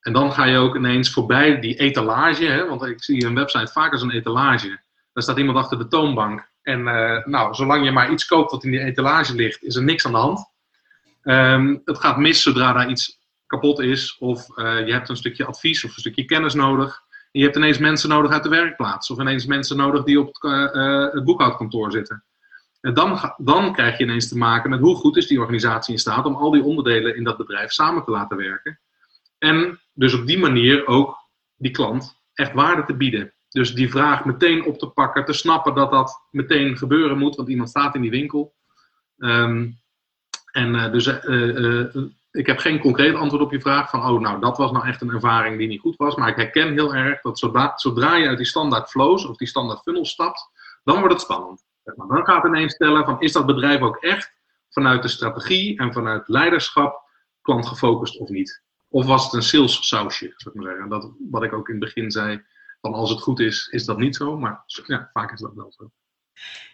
En 0.01 0.13
dan 0.13 0.33
ga 0.33 0.45
je 0.45 0.57
ook 0.57 0.75
ineens 0.75 1.12
voorbij 1.12 1.60
die 1.60 1.75
etalage, 1.75 2.45
hè, 2.45 2.68
want 2.68 2.86
ik 2.86 3.04
zie 3.04 3.25
een 3.25 3.36
website 3.36 3.72
vaak 3.72 3.92
als 3.92 4.01
een 4.01 4.12
etalage. 4.12 4.80
Daar 5.13 5.24
staat 5.24 5.38
iemand 5.38 5.57
achter 5.57 5.78
de 5.78 5.88
toonbank. 5.88 6.50
En 6.62 6.80
uh, 6.80 7.25
nou, 7.25 7.54
zolang 7.54 7.86
je 7.86 7.92
maar 7.92 8.12
iets 8.12 8.25
koopt 8.25 8.51
wat 8.51 8.63
in 8.63 8.72
die 8.72 8.84
etalage 8.84 9.36
ligt, 9.36 9.63
is 9.63 9.75
er 9.75 9.84
niks 9.84 10.06
aan 10.06 10.12
de 10.12 10.18
hand. 10.18 10.50
Um, 11.24 11.81
het 11.86 12.00
gaat 12.00 12.18
mis 12.18 12.42
zodra 12.42 12.74
daar 12.74 12.89
iets 12.89 13.19
kapot 13.45 13.80
is, 13.80 14.18
of 14.18 14.48
je 14.57 14.92
hebt 14.92 15.10
een 15.10 15.18
stukje 15.18 15.45
advies 15.45 15.84
of 15.84 15.94
een 15.94 16.00
stukje 16.00 16.25
kennis 16.25 16.54
nodig 16.54 17.01
je 17.31 17.44
hebt 17.44 17.56
ineens 17.56 17.78
mensen 17.78 18.10
nodig 18.10 18.31
uit 18.31 18.44
de 18.44 18.50
werkplaats. 18.50 19.10
Of 19.10 19.19
ineens 19.19 19.45
mensen 19.45 19.78
nodig 19.78 20.04
die 20.04 20.19
op 20.19 20.28
het, 20.28 20.44
uh, 20.75 21.13
het 21.13 21.24
boekhoudkantoor 21.24 21.92
zitten. 21.92 22.24
En 22.81 22.94
dan, 22.94 23.33
dan 23.38 23.74
krijg 23.74 23.98
je 23.98 24.04
ineens 24.04 24.28
te 24.28 24.38
maken 24.38 24.69
met 24.69 24.80
hoe 24.80 24.95
goed 24.95 25.18
is 25.18 25.28
die 25.28 25.39
organisatie 25.39 25.94
in 25.94 26.00
staat 26.00 26.25
om 26.25 26.36
al 26.36 26.51
die 26.51 26.63
onderdelen 26.63 27.16
in 27.16 27.24
dat 27.24 27.38
bedrijf 27.38 27.72
samen 27.72 28.04
te 28.04 28.12
laten 28.12 28.38
werken. 28.38 28.80
En 29.38 29.80
dus 29.94 30.13
op 30.13 30.28
die 30.28 30.39
manier 30.39 30.88
ook 30.88 31.18
die 31.56 31.72
klant 31.72 32.19
echt 32.33 32.54
waarde 32.54 32.86
te 32.86 32.95
bieden. 32.95 33.34
Dus 33.50 33.74
die 33.74 33.89
vraag 33.89 34.25
meteen 34.25 34.66
op 34.66 34.77
te 34.80 34.88
pakken, 34.88 35.25
te 35.25 35.34
snappen 35.34 35.75
dat 35.75 35.92
dat 35.92 36.27
meteen 36.31 36.77
gebeuren 36.77 37.18
moet, 37.18 37.36
want 37.36 37.50
iemand 37.50 37.69
staat 37.69 37.95
in 37.95 38.01
die 38.01 38.12
winkel. 38.12 38.54
Um, 39.18 39.80
en 40.51 40.75
uh, 40.75 40.92
dus 40.92 41.05
ik 42.31 42.45
heb 42.45 42.59
geen 42.59 42.79
concreet 42.79 43.15
antwoord 43.15 43.43
op 43.43 43.51
je 43.51 43.61
vraag 43.61 43.89
van, 43.89 44.00
oh 44.00 44.19
nou, 44.19 44.39
dat 44.39 44.57
was 44.57 44.71
nou 44.71 44.88
echt 44.88 45.01
een 45.01 45.13
ervaring 45.13 45.57
die 45.57 45.67
niet 45.67 45.79
goed 45.79 45.95
was. 45.95 46.15
Maar 46.15 46.29
ik 46.29 46.35
herken 46.35 46.73
heel 46.73 46.95
erg 46.95 47.21
dat 47.21 47.39
zodra, 47.39 47.71
zodra 47.75 48.15
je 48.15 48.27
uit 48.27 48.38
die 48.38 48.45
standaard 48.45 48.89
flows 48.89 49.25
of 49.25 49.38
die 49.38 49.47
standaard 49.47 49.81
funnel 49.81 50.05
stapt, 50.05 50.50
dan 50.83 51.00
wordt 51.00 51.13
het 51.13 51.21
spannend. 51.21 51.63
Maar 51.83 52.07
dan 52.07 52.25
gaat 52.25 52.43
het 52.43 52.51
ineens 52.51 52.73
stellen 52.73 53.05
van, 53.05 53.21
is 53.21 53.31
dat 53.31 53.45
bedrijf 53.45 53.81
ook 53.81 53.97
echt 53.97 54.33
vanuit 54.69 55.01
de 55.01 55.07
strategie 55.07 55.79
en 55.79 55.93
vanuit 55.93 56.27
leiderschap 56.27 57.09
klantgefocust 57.41 58.17
of 58.17 58.29
niet? 58.29 58.63
Of 58.89 59.05
was 59.05 59.23
het 59.23 59.33
een 59.33 59.43
sales 59.43 59.88
sausje, 59.88 60.33
zou 60.35 60.55
ik 60.55 60.61
maar 60.61 60.71
zeggen. 60.71 60.89
Dat, 60.89 61.11
wat 61.29 61.43
ik 61.43 61.53
ook 61.53 61.67
in 61.67 61.75
het 61.75 61.83
begin 61.83 62.11
zei, 62.11 62.43
van 62.81 62.93
als 62.93 63.09
het 63.09 63.21
goed 63.21 63.39
is, 63.39 63.67
is 63.67 63.85
dat 63.85 63.97
niet 63.97 64.15
zo. 64.15 64.38
Maar 64.38 64.63
ja, 64.85 65.09
vaak 65.13 65.31
is 65.31 65.39
dat 65.39 65.53
wel 65.53 65.71
zo. 65.71 65.91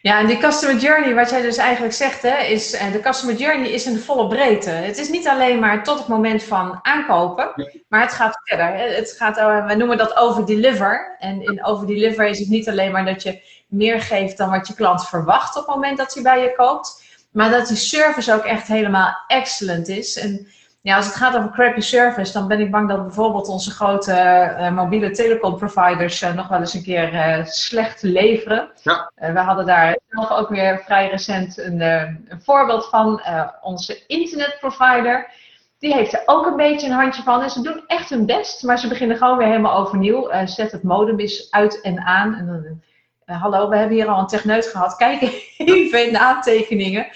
Ja, 0.02 0.20
en 0.20 0.28
die 0.28 0.38
customer 0.38 0.78
journey, 0.78 1.16
wat 1.16 1.30
jij 1.30 1.42
dus 1.42 1.58
eigenlijk 1.58 1.94
zegt, 1.94 2.22
hè, 2.22 2.38
is 2.38 2.74
eh, 2.74 2.92
de 2.92 3.00
customer 3.00 3.36
journey 3.36 3.70
is 3.70 3.86
in 3.86 3.94
de 3.94 4.00
volle 4.00 4.28
breedte. 4.28 4.70
Het 4.70 4.98
is 4.98 5.10
niet 5.10 5.28
alleen 5.28 5.60
maar 5.60 5.84
tot 5.84 5.98
het 5.98 6.08
moment 6.08 6.44
van 6.44 6.80
aankopen, 6.82 7.52
maar 7.88 8.02
het 8.02 8.14
gaat 8.14 8.40
verder. 8.44 8.96
Het 8.96 9.16
gaat, 9.18 9.38
uh, 9.38 9.68
we 9.68 9.76
noemen 9.76 9.98
dat 9.98 10.16
over-deliver. 10.16 11.16
En 11.20 11.42
in 11.42 11.66
over-deliver 11.66 12.28
is 12.28 12.40
het 12.40 12.50
niet 12.50 12.70
alleen 12.70 12.92
maar 12.92 13.06
dat 13.06 13.24
je 13.24 13.42
meer 13.68 14.02
geeft 14.02 14.38
dan 14.38 14.50
wat 14.50 14.68
je 14.68 14.74
klant 14.74 15.08
verwacht 15.08 15.58
op 15.58 15.66
het 15.66 15.76
moment 15.76 15.98
dat 15.98 16.14
hij 16.14 16.24
bij 16.24 16.42
je 16.42 16.54
koopt, 16.56 17.04
maar 17.32 17.52
dat 17.52 17.68
die 17.68 17.78
service 17.78 18.34
ook 18.34 18.46
echt 18.46 18.68
helemaal 18.68 19.18
excellent 19.28 19.88
is. 19.88 20.18
En 20.18 20.48
ja, 20.88 20.96
als 20.96 21.06
het 21.06 21.16
gaat 21.16 21.36
over 21.36 21.52
crappy 21.52 21.80
service, 21.80 22.34
dan 22.34 22.48
ben 22.48 22.60
ik 22.60 22.72
bang 22.72 22.90
dat 22.90 23.04
bijvoorbeeld 23.04 23.48
onze 23.48 23.72
grote 23.72 24.12
uh, 24.12 24.72
mobiele 24.72 25.10
telecomproviders 25.10 26.22
uh, 26.22 26.34
nog 26.34 26.48
wel 26.48 26.60
eens 26.60 26.74
een 26.74 26.84
keer 26.84 27.14
uh, 27.14 27.46
slecht 27.46 28.02
leveren. 28.02 28.70
Ja. 28.84 29.12
we 29.16 29.40
hadden 29.40 29.66
daar 29.66 29.98
zelf 30.10 30.32
ook 30.32 30.50
weer 30.50 30.82
vrij 30.86 31.10
recent 31.10 31.58
een, 31.58 31.82
een 31.82 32.42
voorbeeld 32.44 32.86
van. 32.86 33.22
onze 33.62 34.06
internetprovider, 34.08 35.32
die 35.80 35.94
heeft 35.94 36.14
er 36.14 36.24
ook 36.26 36.46
een 36.46 36.56
beetje 36.56 36.88
een 36.88 36.94
handje 36.94 37.24
van. 37.24 37.42
En 37.42 37.50
ze 37.50 37.62
doen 37.62 37.84
echt 37.88 38.10
hun 38.10 38.26
best, 38.26 38.64
maar 38.64 38.80
ze 38.80 38.88
beginnen 38.88 39.18
gewoon 39.18 39.38
weer 39.38 39.48
helemaal 39.48 39.78
overnieuw. 39.78 40.30
zet 40.46 40.72
het 40.72 40.84
modem 40.84 41.20
eens 41.20 41.52
uit 41.52 41.82
en 41.82 42.00
aan. 42.00 42.36
En 42.36 42.46
dan, 42.46 43.38
hallo, 43.38 43.70
we 43.70 43.78
hebben 43.78 43.96
hier 43.96 44.08
al 44.08 44.20
een 44.20 44.28
techneut 44.28 44.68
gehad. 44.68 44.96
Kijk 44.96 45.22
even 45.58 46.06
in 46.06 46.14
de 46.14 46.20
aantekeningen 46.20 47.08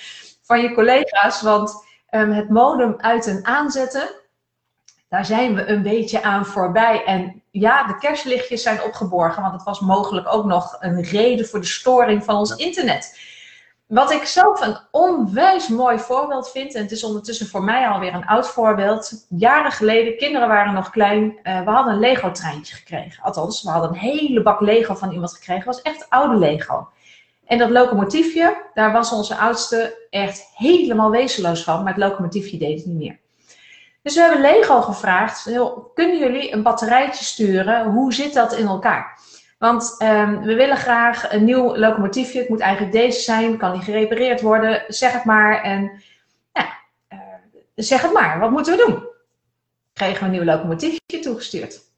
van 0.42 0.62
je 0.62 0.74
collega's, 0.74 1.42
want... 1.42 1.90
Um, 2.12 2.32
het 2.32 2.50
modem 2.50 2.96
uit 2.98 3.28
en 3.28 3.46
aanzetten 3.46 4.22
daar 5.12 5.26
zijn 5.26 5.56
we 5.56 5.68
een 5.68 5.82
beetje 5.82 6.24
aan 6.24 6.46
voorbij. 6.46 7.04
En 7.06 7.42
ja, 7.52 7.84
de 7.88 7.98
kerstlichtjes 7.98 8.62
zijn 8.62 8.84
opgeborgen, 8.84 9.42
want 9.42 9.54
het 9.54 9.64
was 9.64 9.80
mogelijk 9.80 10.34
ook 10.34 10.46
nog 10.46 10.78
een 10.80 11.04
reden 11.04 11.48
voor 11.48 11.60
de 11.60 11.66
storing 11.66 12.24
van 12.24 12.36
ons 12.36 12.56
internet. 12.56 13.20
Wat 13.88 14.12
ik 14.12 14.26
zelf 14.26 14.62
een 14.62 14.78
onwijs 14.92 15.68
mooi 15.68 16.00
voorbeeld 16.00 16.52
vind, 16.52 16.76
en 16.76 16.82
het 16.82 16.92
is 16.92 17.04
ondertussen 17.04 17.48
voor 17.48 17.64
mij 17.64 17.88
alweer 17.88 18.14
een 18.14 18.26
oud 18.26 18.48
voorbeeld. 18.48 19.26
Jaren 19.30 19.72
geleden, 19.72 20.18
kinderen 20.18 20.48
waren 20.48 20.74
nog 20.74 20.90
klein, 20.90 21.40
uh, 21.44 21.64
we 21.64 21.70
hadden 21.70 21.94
een 21.94 22.00
Lego-treintje 22.00 22.76
gekregen. 22.76 23.24
Althans, 23.24 23.64
we 23.64 23.70
hadden 23.70 23.90
een 23.90 23.96
hele 23.96 24.42
bak 24.42 24.60
Lego 24.60 24.96
van 24.96 25.12
iemand 25.12 25.34
gekregen. 25.34 25.64
Het 25.68 25.76
was 25.76 25.82
echt 25.82 26.10
oude 26.10 26.36
Lego. 26.36 26.90
En 27.52 27.58
dat 27.58 27.70
locomotiefje, 27.70 28.62
daar 28.74 28.92
was 28.92 29.12
onze 29.12 29.36
oudste 29.36 30.08
echt 30.10 30.52
helemaal 30.56 31.12
wezenloos 31.12 31.64
van, 31.64 31.84
maar 31.84 31.94
het 31.94 32.04
locomotiefje 32.04 32.58
deed 32.58 32.78
het 32.78 32.86
niet 32.86 32.98
meer. 32.98 33.20
Dus 34.02 34.16
we 34.16 34.22
hebben 34.22 34.42
Lego 34.42 34.82
gevraagd, 34.82 35.44
kunnen 35.94 36.18
jullie 36.18 36.54
een 36.54 36.64
batterijtje 36.64 37.24
sturen? 37.24 37.92
Hoe 37.92 38.14
zit 38.14 38.34
dat 38.34 38.54
in 38.54 38.66
elkaar? 38.66 39.20
Want 39.58 39.96
um, 40.04 40.42
we 40.42 40.56
willen 40.56 40.78
graag 40.78 41.32
een 41.32 41.44
nieuw 41.44 41.76
locomotiefje. 41.76 42.40
Het 42.40 42.50
moet 42.50 42.60
eigenlijk 42.60 42.94
deze 42.94 43.20
zijn. 43.20 43.58
Kan 43.58 43.72
die 43.72 43.82
gerepareerd 43.82 44.42
worden? 44.42 44.84
Zeg 44.88 45.12
het 45.12 45.24
maar. 45.24 45.62
En 45.62 46.04
ja, 46.54 46.68
uh, 47.14 47.20
zeg 47.76 48.02
het 48.02 48.14
maar. 48.14 48.40
Wat 48.40 48.52
moeten 48.52 48.78
we 48.78 48.86
doen? 48.86 49.04
Kregen 49.94 50.20
we 50.20 50.26
een 50.26 50.32
nieuw 50.32 50.54
locomotiefje 50.54 51.20
toegestuurd. 51.22 51.91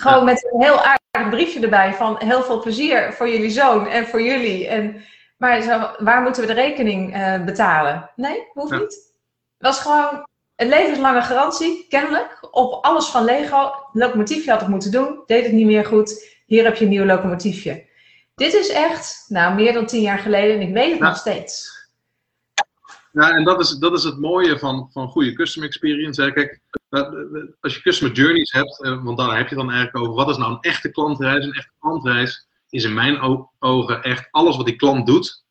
Gewoon 0.00 0.24
met 0.24 0.48
een 0.52 0.62
heel 0.62 0.82
aardig 0.82 1.30
briefje 1.30 1.60
erbij 1.60 1.94
van 1.94 2.16
heel 2.18 2.42
veel 2.42 2.60
plezier 2.60 3.12
voor 3.12 3.28
jullie 3.28 3.50
zoon 3.50 3.86
en 3.86 4.06
voor 4.06 4.22
jullie. 4.22 4.66
En, 4.66 5.04
maar 5.36 5.62
zo, 5.62 5.90
waar 5.98 6.22
moeten 6.22 6.42
we 6.42 6.48
de 6.48 6.60
rekening 6.60 7.16
uh, 7.16 7.44
betalen? 7.44 8.10
Nee, 8.16 8.48
hoeft 8.52 8.70
ja. 8.70 8.78
niet. 8.78 9.12
Dat 9.58 9.74
was 9.74 9.80
gewoon 9.80 10.26
een 10.56 10.68
levenslange 10.68 11.22
garantie, 11.22 11.86
kennelijk, 11.88 12.48
op 12.50 12.84
alles 12.84 13.06
van 13.06 13.24
Lego. 13.24 13.72
Locomotiefje 13.92 14.50
had 14.50 14.60
het 14.60 14.68
moeten 14.68 14.90
doen, 14.90 15.22
deed 15.26 15.44
het 15.44 15.52
niet 15.52 15.66
meer 15.66 15.84
goed 15.84 16.38
hier 16.50 16.64
heb 16.64 16.76
je 16.76 16.84
een 16.84 16.90
nieuw 16.90 17.04
locomotiefje. 17.04 17.86
Dit 18.34 18.52
is 18.54 18.68
echt, 18.68 19.24
nou, 19.28 19.54
meer 19.54 19.72
dan 19.72 19.86
tien 19.86 20.00
jaar 20.00 20.18
geleden 20.18 20.54
en 20.54 20.68
ik 20.68 20.74
weet 20.74 20.90
het 20.90 21.00
nog 21.00 21.16
steeds. 21.16 21.78
Ja, 23.12 23.30
en 23.30 23.44
dat 23.44 23.60
is, 23.60 23.70
dat 23.70 23.92
is 23.92 24.04
het 24.04 24.18
mooie 24.18 24.58
van, 24.58 24.88
van 24.92 25.08
goede 25.08 25.32
customer 25.32 25.68
experience. 25.68 26.22
Hè. 26.22 26.32
Kijk, 26.32 26.60
als 27.60 27.74
je 27.74 27.80
customer 27.80 28.14
journeys 28.14 28.52
hebt, 28.52 28.82
eh, 28.82 29.02
want 29.04 29.18
daar 29.18 29.36
heb 29.36 29.48
je 29.48 29.54
dan 29.54 29.70
eigenlijk 29.70 30.04
over, 30.04 30.14
wat 30.14 30.28
is 30.28 30.36
nou 30.36 30.52
een 30.52 30.60
echte 30.60 30.90
klantreis? 30.90 31.44
Een 31.44 31.52
echte 31.52 31.72
klantreis 31.78 32.48
is 32.68 32.84
in 32.84 32.94
mijn 32.94 33.46
ogen 33.58 34.02
echt 34.02 34.28
alles 34.30 34.56
wat 34.56 34.66
die 34.66 34.76
klant 34.76 35.06
doet 35.06 35.44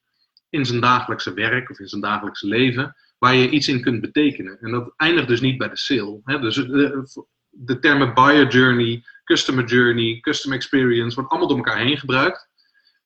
in 0.49 0.65
zijn 0.65 0.79
dagelijkse 0.79 1.33
werk 1.33 1.69
of 1.69 1.79
in 1.79 1.87
zijn 1.87 2.01
dagelijkse 2.01 2.47
leven, 2.47 2.95
waar 3.17 3.35
je 3.35 3.49
iets 3.49 3.67
in 3.67 3.81
kunt 3.81 4.01
betekenen. 4.01 4.59
En 4.59 4.71
dat 4.71 4.93
eindigt 4.95 5.27
dus 5.27 5.41
niet 5.41 5.57
bij 5.57 5.69
de 5.69 5.77
sale. 5.77 6.21
Hè. 6.23 6.39
Dus 6.39 6.55
de, 6.55 6.93
eh, 6.93 7.23
de 7.49 7.79
termen 7.79 8.13
buyer 8.13 8.47
journey, 8.47 9.03
customer 9.23 9.65
journey, 9.65 10.19
customer 10.19 10.57
experience, 10.57 11.15
wordt 11.15 11.29
allemaal 11.29 11.49
door 11.49 11.57
elkaar 11.57 11.77
heen 11.77 11.97
gebruikt. 11.97 12.47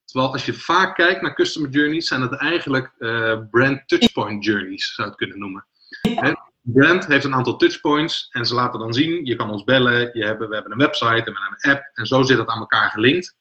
Terwijl 0.04 0.32
als 0.32 0.46
je 0.46 0.54
vaak 0.54 0.94
kijkt 0.94 1.22
naar 1.22 1.34
customer 1.34 1.70
journeys, 1.70 2.08
zijn 2.08 2.20
het 2.20 2.32
eigenlijk 2.32 2.92
uh, 2.98 3.40
brand 3.50 3.88
touchpoint 3.88 4.44
journeys, 4.44 4.94
zou 4.94 5.08
je 5.08 5.14
het 5.14 5.22
kunnen 5.22 5.38
noemen. 5.38 5.66
Ja. 6.02 6.52
Brand 6.64 7.06
heeft 7.06 7.24
een 7.24 7.34
aantal 7.34 7.56
touchpoints 7.56 8.28
en 8.30 8.46
ze 8.46 8.54
laten 8.54 8.80
dan 8.80 8.94
zien, 8.94 9.24
je 9.24 9.36
kan 9.36 9.50
ons 9.50 9.64
bellen, 9.64 10.10
je 10.12 10.24
hebben, 10.24 10.48
we 10.48 10.54
hebben 10.54 10.72
een 10.72 10.78
website 10.78 11.06
en 11.06 11.32
we 11.32 11.40
hebben 11.40 11.58
een 11.60 11.70
app 11.70 11.90
en 11.92 12.06
zo 12.06 12.22
zit 12.22 12.38
het 12.38 12.48
aan 12.48 12.58
elkaar 12.58 12.90
gelinkt. 12.90 13.36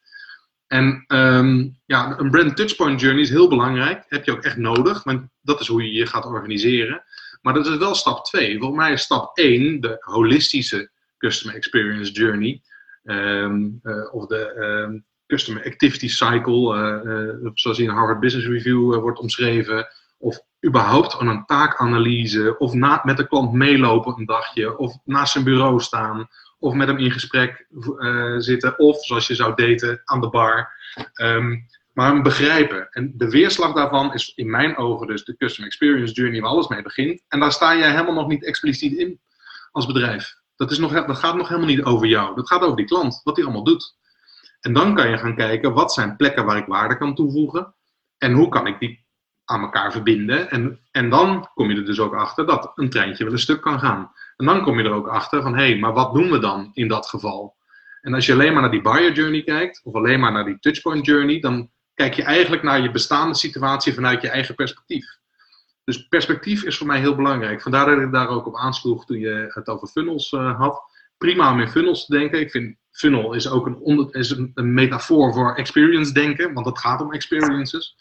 En 0.67 1.05
um, 1.07 1.79
ja, 1.85 2.19
een 2.19 2.31
brand 2.31 2.55
touchpoint 2.55 3.01
journey 3.01 3.21
is 3.21 3.29
heel 3.29 3.47
belangrijk, 3.47 4.05
heb 4.07 4.25
je 4.25 4.31
ook 4.31 4.43
echt 4.43 4.57
nodig, 4.57 5.03
want 5.03 5.27
dat 5.41 5.59
is 5.59 5.67
hoe 5.67 5.83
je 5.83 5.91
je 5.91 6.05
gaat 6.05 6.25
organiseren. 6.25 7.03
Maar 7.41 7.53
dat 7.53 7.67
is 7.67 7.77
wel 7.77 7.95
stap 7.95 8.25
2. 8.25 8.57
Volgens 8.57 8.79
mij 8.79 8.91
is 8.91 9.01
stap 9.01 9.37
1 9.37 9.81
de 9.81 9.95
holistische 9.99 10.91
customer 11.17 11.55
experience 11.55 12.11
journey. 12.11 12.61
Um, 13.03 13.79
uh, 13.83 14.13
of 14.13 14.25
de 14.25 14.55
um, 14.55 15.05
customer 15.27 15.65
activity 15.65 16.07
cycle, 16.07 16.75
uh, 16.75 17.13
uh, 17.43 17.51
zoals 17.53 17.79
in 17.79 17.89
Harvard 17.89 18.19
Business 18.19 18.47
Review 18.47 18.99
wordt 18.99 19.19
omschreven. 19.19 19.87
Of 20.23 20.39
überhaupt 20.65 21.15
een 21.19 21.45
taakanalyse, 21.45 22.57
of 22.57 22.73
met 23.03 23.17
de 23.17 23.27
klant 23.27 23.51
meelopen 23.51 24.13
een 24.17 24.25
dagje, 24.25 24.77
of 24.77 24.97
naast 25.03 25.31
zijn 25.31 25.43
bureau 25.43 25.79
staan, 25.79 26.27
of 26.59 26.73
met 26.73 26.87
hem 26.87 26.97
in 26.97 27.11
gesprek 27.11 27.67
zitten, 28.37 28.79
of 28.79 29.05
zoals 29.05 29.27
je 29.27 29.35
zou 29.35 29.55
daten 29.55 30.01
aan 30.03 30.21
de 30.21 30.29
bar. 30.29 30.71
Um, 31.21 31.65
maar 31.93 32.11
hem 32.11 32.23
begrijpen. 32.23 32.89
En 32.89 33.13
de 33.15 33.29
weerslag 33.29 33.73
daarvan 33.73 34.13
is 34.13 34.33
in 34.35 34.49
mijn 34.49 34.77
ogen 34.77 35.07
dus 35.07 35.23
de 35.23 35.37
customer 35.37 35.69
experience 35.69 36.13
journey 36.13 36.41
waar 36.41 36.49
alles 36.49 36.67
mee 36.67 36.81
begint. 36.81 37.23
En 37.27 37.39
daar 37.39 37.51
sta 37.51 37.75
jij 37.77 37.91
helemaal 37.91 38.13
nog 38.13 38.27
niet 38.27 38.45
expliciet 38.45 38.97
in 38.97 39.19
als 39.71 39.85
bedrijf. 39.85 40.35
Dat, 40.55 40.71
is 40.71 40.77
nog, 40.77 41.05
dat 41.05 41.17
gaat 41.17 41.35
nog 41.35 41.47
helemaal 41.47 41.69
niet 41.69 41.83
over 41.83 42.07
jou. 42.07 42.35
Dat 42.35 42.47
gaat 42.47 42.61
over 42.61 42.77
die 42.77 42.85
klant, 42.85 43.21
wat 43.23 43.35
hij 43.35 43.45
allemaal 43.45 43.63
doet. 43.63 43.97
En 44.59 44.73
dan 44.73 44.95
kan 44.95 45.09
je 45.09 45.17
gaan 45.17 45.35
kijken, 45.35 45.73
wat 45.73 45.93
zijn 45.93 46.15
plekken 46.15 46.45
waar 46.45 46.57
ik 46.57 46.65
waarde 46.65 46.97
kan 46.97 47.15
toevoegen? 47.15 47.75
En 48.17 48.33
hoe 48.33 48.49
kan 48.49 48.67
ik 48.67 48.79
die 48.79 49.02
aan 49.45 49.62
elkaar 49.62 49.91
verbinden? 49.91 50.50
En, 50.50 50.79
en 50.91 51.09
dan 51.09 51.50
kom 51.53 51.69
je 51.69 51.77
er 51.77 51.85
dus 51.85 52.00
ook 52.00 52.15
achter 52.15 52.45
dat 52.45 52.71
een 52.75 52.89
treintje 52.89 53.23
wel 53.23 53.33
een 53.33 53.39
stuk 53.39 53.62
kan 53.62 53.79
gaan. 53.79 54.12
En 54.38 54.45
dan 54.45 54.63
kom 54.63 54.77
je 54.79 54.83
er 54.83 54.93
ook 54.93 55.07
achter 55.07 55.41
van, 55.41 55.55
hé, 55.55 55.69
hey, 55.69 55.77
maar 55.77 55.93
wat 55.93 56.13
doen 56.13 56.31
we 56.31 56.39
dan 56.39 56.71
in 56.73 56.88
dat 56.88 57.07
geval? 57.07 57.55
En 58.01 58.13
als 58.13 58.25
je 58.25 58.33
alleen 58.33 58.53
maar 58.53 58.62
naar 58.62 58.71
die 58.71 58.81
buyer 58.81 59.13
journey 59.13 59.43
kijkt, 59.43 59.81
of 59.83 59.93
alleen 59.93 60.19
maar 60.19 60.31
naar 60.31 60.45
die 60.45 60.59
touchpoint 60.59 61.05
journey, 61.05 61.39
dan 61.39 61.69
kijk 61.93 62.13
je 62.13 62.23
eigenlijk 62.23 62.63
naar 62.63 62.81
je 62.81 62.91
bestaande 62.91 63.35
situatie 63.35 63.93
vanuit 63.93 64.21
je 64.21 64.29
eigen 64.29 64.55
perspectief. 64.55 65.17
Dus 65.83 66.07
perspectief 66.07 66.63
is 66.63 66.77
voor 66.77 66.88
mij 66.88 67.00
heel 67.00 67.15
belangrijk. 67.15 67.62
Vandaar 67.62 67.85
dat 67.85 68.01
ik 68.01 68.12
daar 68.12 68.27
ook 68.27 68.45
op 68.45 68.57
aansloeg 68.57 69.05
toen 69.05 69.19
je 69.19 69.45
het 69.47 69.67
over 69.67 69.88
funnels 69.88 70.31
uh, 70.31 70.59
had. 70.59 70.81
Prima 71.17 71.51
om 71.51 71.59
in 71.59 71.69
funnels 71.69 72.05
te 72.05 72.17
denken. 72.17 72.39
Ik 72.39 72.51
vind 72.51 72.77
funnel 72.91 73.33
is 73.33 73.50
ook 73.50 73.65
een, 73.65 73.79
een, 73.83 74.51
een 74.53 74.73
metafoor 74.73 75.33
voor 75.33 75.55
experience 75.55 76.13
denken, 76.13 76.53
want 76.53 76.65
het 76.65 76.79
gaat 76.79 77.01
om 77.01 77.13
experiences. 77.13 77.95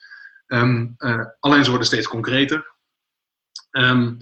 Um, 0.47 0.97
alleen 1.41 1.65
ze 1.65 1.71
worden 1.71 1.87
steeds 1.87 2.09
concreter. 2.09 2.75
Um, 3.71 4.17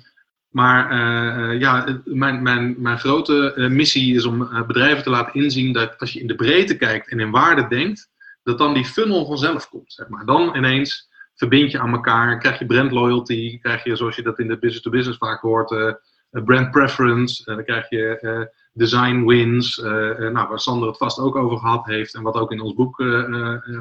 maar 0.48 0.92
uh, 0.92 1.60
ja, 1.60 2.00
mijn, 2.04 2.42
mijn, 2.42 2.74
mijn 2.78 2.98
grote 2.98 3.54
missie 3.70 4.14
is 4.14 4.24
om 4.24 4.66
bedrijven 4.66 5.02
te 5.02 5.10
laten 5.10 5.34
inzien 5.42 5.72
dat 5.72 5.98
als 5.98 6.12
je 6.12 6.20
in 6.20 6.26
de 6.26 6.34
breedte 6.34 6.76
kijkt 6.76 7.08
en 7.08 7.20
in 7.20 7.30
waarde 7.30 7.66
denkt, 7.68 8.10
dat 8.42 8.58
dan 8.58 8.74
die 8.74 8.84
funnel 8.84 9.26
vanzelf 9.26 9.68
komt. 9.68 9.92
Zeg 9.92 10.08
maar. 10.08 10.26
Dan 10.26 10.56
ineens 10.56 11.08
verbind 11.34 11.70
je 11.70 11.78
aan 11.78 11.92
elkaar, 11.92 12.38
krijg 12.38 12.58
je 12.58 12.66
brand 12.66 12.90
loyalty, 12.90 13.58
krijg 13.58 13.84
je 13.84 13.96
zoals 13.96 14.16
je 14.16 14.22
dat 14.22 14.38
in 14.38 14.48
de 14.48 14.58
business-to-business 14.58 15.18
vaak 15.18 15.40
hoort, 15.40 15.98
brand 16.30 16.70
preference, 16.70 17.44
dan 17.44 17.64
krijg 17.64 17.88
je 17.88 18.50
design 18.72 19.24
wins, 19.24 19.76
nou, 19.76 20.48
waar 20.48 20.60
Sander 20.60 20.88
het 20.88 20.96
vast 20.96 21.18
ook 21.18 21.36
over 21.36 21.58
gehad 21.58 21.86
heeft 21.86 22.14
en 22.14 22.22
wat 22.22 22.34
ook 22.34 22.52
in 22.52 22.60
ons 22.60 22.74
boek 22.74 22.96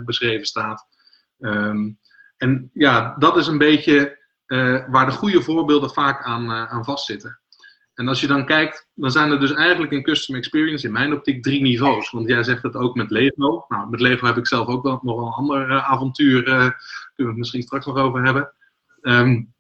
beschreven 0.05 0.45
staat. 0.45 0.87
Um, 1.39 1.99
en 2.39 2.69
ja, 2.73 3.15
dat 3.17 3.37
is 3.37 3.47
een 3.47 3.57
beetje 3.57 4.17
waar 4.87 5.05
de 5.05 5.11
goede 5.11 5.41
voorbeelden 5.41 5.89
vaak 5.89 6.23
aan, 6.23 6.51
aan 6.51 6.85
vastzitten. 6.85 7.39
En 7.99 8.07
als 8.07 8.21
je 8.21 8.27
dan 8.27 8.45
kijkt, 8.45 8.87
dan 8.95 9.11
zijn 9.11 9.31
er 9.31 9.39
dus 9.39 9.53
eigenlijk 9.53 9.91
in 9.91 10.03
customer 10.03 10.41
experience 10.41 10.87
in 10.87 10.93
mijn 10.93 11.13
optiek 11.13 11.43
drie 11.43 11.61
niveaus. 11.61 12.11
Want 12.11 12.27
jij 12.27 12.43
zegt 12.43 12.63
het 12.63 12.75
ook 12.75 12.95
met 12.95 13.09
Lego. 13.09 13.65
Nou, 13.67 13.89
met 13.89 13.99
Lego 13.99 14.25
heb 14.25 14.37
ik 14.37 14.47
zelf 14.47 14.67
ook 14.67 14.83
nog 14.83 15.01
wel 15.01 15.25
een 15.25 15.33
ander 15.33 15.69
uh, 15.69 15.89
avontuur. 15.89 16.39
Uh, 16.39 16.45
kunnen 16.45 16.71
we 17.15 17.23
het 17.23 17.37
misschien 17.37 17.61
straks 17.61 17.85
nog 17.85 17.97
over 17.97 18.23
hebben. 18.23 18.53
Um, 19.01 19.53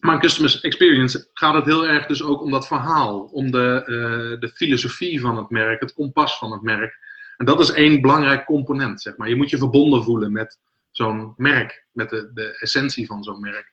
maar 0.00 0.14
in 0.14 0.20
customer 0.20 0.58
experience 0.62 1.30
gaat 1.32 1.54
het 1.54 1.64
heel 1.64 1.86
erg 1.86 2.06
dus 2.06 2.22
ook 2.22 2.42
om 2.42 2.50
dat 2.50 2.66
verhaal. 2.66 3.20
Om 3.20 3.50
de, 3.50 3.82
de 4.40 4.48
filosofie 4.48 5.20
van 5.20 5.36
het 5.36 5.50
merk, 5.50 5.80
het 5.80 5.94
kompas 5.94 6.38
van 6.38 6.52
het 6.52 6.62
merk. 6.62 6.98
En 7.36 7.46
dat 7.46 7.60
is 7.60 7.70
één 7.70 8.00
belangrijk 8.00 8.44
component, 8.44 9.02
zeg 9.02 9.16
maar. 9.16 9.28
Je 9.28 9.36
moet 9.36 9.50
je 9.50 9.58
verbonden 9.58 10.02
voelen 10.02 10.32
met 10.32 10.58
zo'n 10.90 11.34
merk. 11.36 11.85
Met 11.96 12.10
de, 12.10 12.30
de 12.34 12.58
essentie 12.58 13.06
van 13.06 13.22
zo'n 13.22 13.40
merk. 13.40 13.72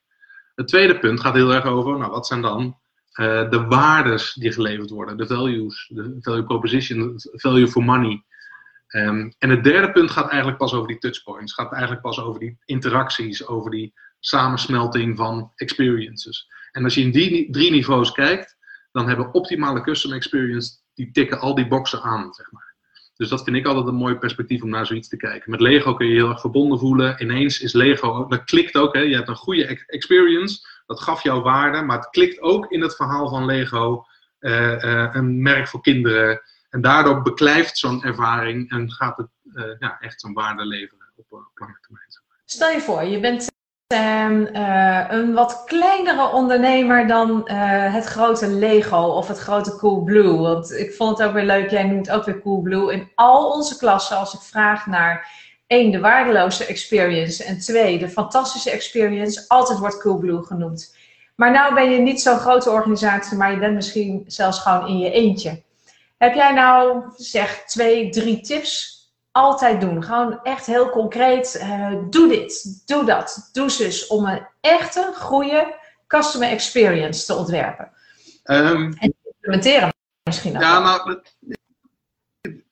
Het 0.55 0.67
tweede 0.67 0.99
punt 0.99 1.19
gaat 1.19 1.33
heel 1.33 1.53
erg 1.53 1.65
over, 1.65 1.97
nou 1.97 2.11
wat 2.11 2.27
zijn 2.27 2.41
dan 2.41 2.77
uh, 3.19 3.49
de 3.49 3.65
waardes 3.65 4.33
die 4.33 4.51
geleverd 4.51 4.89
worden, 4.89 5.17
de 5.17 5.27
values, 5.27 5.91
de 5.93 6.17
value 6.19 6.43
proposition, 6.43 7.13
value 7.17 7.67
for 7.67 7.83
money. 7.83 8.23
Um, 8.87 9.33
en 9.37 9.49
het 9.49 9.63
derde 9.63 9.91
punt 9.91 10.11
gaat 10.11 10.29
eigenlijk 10.29 10.57
pas 10.57 10.73
over 10.73 10.87
die 10.87 10.97
touchpoints, 10.97 11.53
gaat 11.53 11.71
eigenlijk 11.71 12.01
pas 12.01 12.19
over 12.19 12.39
die 12.39 12.57
interacties, 12.65 13.47
over 13.47 13.71
die 13.71 13.93
samensmelting 14.19 15.17
van 15.17 15.51
experiences. 15.55 16.47
En 16.71 16.83
als 16.83 16.95
je 16.95 17.01
in 17.01 17.11
die 17.11 17.51
drie 17.51 17.71
niveaus 17.71 18.11
kijkt, 18.11 18.57
dan 18.91 19.07
hebben 19.07 19.33
optimale 19.33 19.81
customer 19.81 20.17
experience, 20.17 20.71
die 20.93 21.11
tikken 21.11 21.39
al 21.39 21.55
die 21.55 21.67
boxen 21.67 22.01
aan, 22.01 22.33
zeg 22.33 22.51
maar. 22.51 22.62
Dus 23.23 23.31
dat 23.31 23.43
vind 23.43 23.55
ik 23.55 23.65
altijd 23.65 23.87
een 23.87 23.95
mooi 23.95 24.15
perspectief 24.15 24.61
om 24.61 24.69
naar 24.69 24.85
zoiets 24.85 25.07
te 25.07 25.17
kijken. 25.17 25.51
Met 25.51 25.59
Lego 25.59 25.93
kun 25.93 26.07
je 26.07 26.13
heel 26.13 26.29
erg 26.29 26.39
verbonden 26.39 26.79
voelen. 26.79 27.21
Ineens 27.21 27.59
is 27.59 27.73
Lego, 27.73 28.25
dat 28.27 28.43
klikt 28.43 28.75
ook, 28.75 28.93
hè? 28.93 28.99
je 28.99 29.15
hebt 29.15 29.27
een 29.27 29.35
goede 29.35 29.83
experience, 29.85 30.67
dat 30.85 30.99
gaf 30.99 31.23
jou 31.23 31.41
waarde, 31.41 31.81
maar 31.81 31.97
het 31.97 32.09
klikt 32.09 32.41
ook 32.41 32.71
in 32.71 32.81
het 32.81 32.95
verhaal 32.95 33.29
van 33.29 33.45
Lego, 33.45 34.05
uh, 34.39 34.83
uh, 34.83 35.09
een 35.13 35.41
merk 35.41 35.67
voor 35.67 35.81
kinderen. 35.81 36.41
En 36.69 36.81
daardoor 36.81 37.21
beklijft 37.21 37.77
zo'n 37.77 38.03
ervaring 38.03 38.71
en 38.71 38.91
gaat 38.91 39.17
het 39.17 39.29
uh, 39.43 39.63
ja, 39.79 39.97
echt 39.99 40.21
zo'n 40.21 40.33
waarde 40.33 40.65
leveren 40.65 41.11
op, 41.15 41.25
op 41.29 41.51
lange 41.53 41.77
termijn. 41.81 42.05
Stel 42.45 42.69
je 42.69 42.81
voor, 42.81 43.03
je 43.03 43.19
bent 43.19 43.52
uh, 43.93 45.05
een 45.09 45.33
wat 45.33 45.63
kleinere 45.65 46.31
ondernemer 46.31 47.07
dan 47.07 47.41
uh, 47.45 47.93
het 47.93 48.05
grote 48.05 48.47
Lego 48.47 48.97
of 48.97 49.27
het 49.27 49.39
grote 49.39 49.75
Coolblue. 49.75 50.37
Want 50.37 50.71
ik 50.71 50.93
vond 50.93 51.17
het 51.17 51.27
ook 51.27 51.33
weer 51.33 51.43
leuk, 51.43 51.69
jij 51.69 51.83
noemt 51.83 52.11
ook 52.11 52.23
weer 52.23 52.41
Coolblue. 52.41 52.93
In 52.93 53.11
al 53.15 53.51
onze 53.51 53.77
klassen, 53.77 54.17
als 54.17 54.33
ik 54.33 54.39
vraag 54.39 54.85
naar 54.85 55.31
één, 55.67 55.91
de 55.91 55.99
waardeloze 55.99 56.65
experience 56.65 57.43
en 57.43 57.59
twee, 57.59 57.99
de 57.99 58.09
fantastische 58.09 58.71
experience, 58.71 59.45
altijd 59.47 59.79
wordt 59.79 60.01
Coolblue 60.01 60.43
genoemd. 60.43 60.95
Maar 61.35 61.51
nou 61.51 61.73
ben 61.73 61.91
je 61.91 61.99
niet 61.99 62.21
zo'n 62.21 62.39
grote 62.39 62.69
organisatie, 62.69 63.37
maar 63.37 63.51
je 63.51 63.59
bent 63.59 63.75
misschien 63.75 64.23
zelfs 64.27 64.59
gewoon 64.59 64.87
in 64.87 64.97
je 64.97 65.11
eentje. 65.11 65.61
Heb 66.17 66.33
jij 66.33 66.53
nou, 66.53 67.03
zeg, 67.15 67.63
twee, 67.65 68.09
drie 68.09 68.41
tips 68.41 68.92
altijd 69.33 69.81
doen. 69.81 70.03
Gewoon 70.03 70.39
echt 70.43 70.65
heel 70.65 70.89
concreet. 70.89 71.59
Uh, 71.61 71.95
doe 72.09 72.27
dit, 72.27 72.83
doe 72.85 73.05
dat, 73.05 73.49
doe 73.53 73.69
zus. 73.69 74.07
Om 74.07 74.25
een 74.25 74.47
echte, 74.61 75.11
goede 75.15 75.75
customer 76.07 76.49
experience 76.49 77.25
te 77.25 77.33
ontwerpen. 77.33 77.91
Um, 78.43 78.93
en 78.93 79.13
te 79.23 79.33
implementeren 79.33 79.93
misschien 80.23 80.55
ook. 80.55 80.61
Ja, 80.61 80.79
nou, 80.79 81.21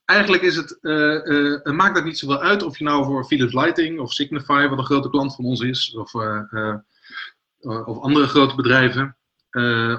eigenlijk 0.05 0.43
is 0.43 0.55
het, 0.55 0.77
uh, 0.81 1.25
uh, 1.25 1.63
maakt 1.63 1.95
het 1.95 2.05
niet 2.05 2.17
zoveel 2.17 2.41
uit 2.41 2.63
of 2.63 2.77
je 2.77 2.83
nou 2.83 3.05
voor 3.05 3.25
Philips 3.25 3.53
Lighting 3.53 3.99
of 3.99 4.13
Signify, 4.13 4.67
wat 4.67 4.77
een 4.77 4.85
grote 4.85 5.09
klant 5.09 5.35
van 5.35 5.45
ons 5.45 5.61
is, 5.61 5.95
of, 5.95 6.13
of 7.85 7.99
andere 8.01 8.27
grote 8.27 8.55
bedrijven, 8.55 9.17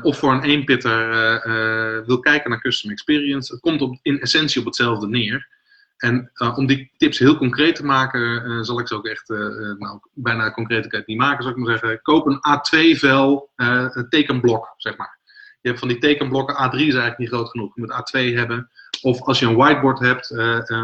of 0.02 0.18
voor 0.18 0.32
een 0.32 0.42
eenpitter 0.42 1.08
wil 2.06 2.20
kijken 2.20 2.50
naar 2.50 2.60
customer 2.60 2.96
experience. 2.96 3.52
Het 3.52 3.60
komt 3.60 3.80
op, 3.80 3.98
in 4.02 4.20
essentie 4.20 4.60
op 4.60 4.66
hetzelfde 4.66 5.08
neer. 5.08 5.48
En 6.02 6.30
uh, 6.34 6.58
om 6.58 6.66
die 6.66 6.92
tips 6.96 7.18
heel 7.18 7.36
concreet 7.36 7.74
te 7.74 7.84
maken, 7.84 8.20
uh, 8.20 8.62
zal 8.62 8.80
ik 8.80 8.88
ze 8.88 8.94
ook 8.94 9.06
echt 9.06 9.30
uh, 9.30 9.38
nou, 9.78 10.00
bijna 10.12 10.52
concreetheid 10.52 11.06
niet 11.06 11.18
maken, 11.18 11.42
zou 11.42 11.54
ik 11.54 11.60
maar 11.60 11.78
zeggen. 11.78 12.02
Koop 12.02 12.26
een 12.26 12.40
A2-vel 12.48 13.50
tekenblok, 14.08 14.74
zeg 14.76 14.96
maar. 14.96 15.18
Je 15.60 15.68
hebt 15.68 15.78
van 15.78 15.88
die 15.88 15.98
tekenblokken, 15.98 16.54
A3 16.54 16.74
is 16.74 16.80
eigenlijk 16.80 17.18
niet 17.18 17.28
groot 17.28 17.48
genoeg. 17.48 17.74
Je 17.74 17.80
moet 17.80 17.92
A2 17.92 18.34
hebben. 18.34 18.70
Of 19.02 19.20
als 19.20 19.38
je 19.38 19.46
een 19.46 19.56
whiteboard 19.56 19.98
hebt, 19.98 20.30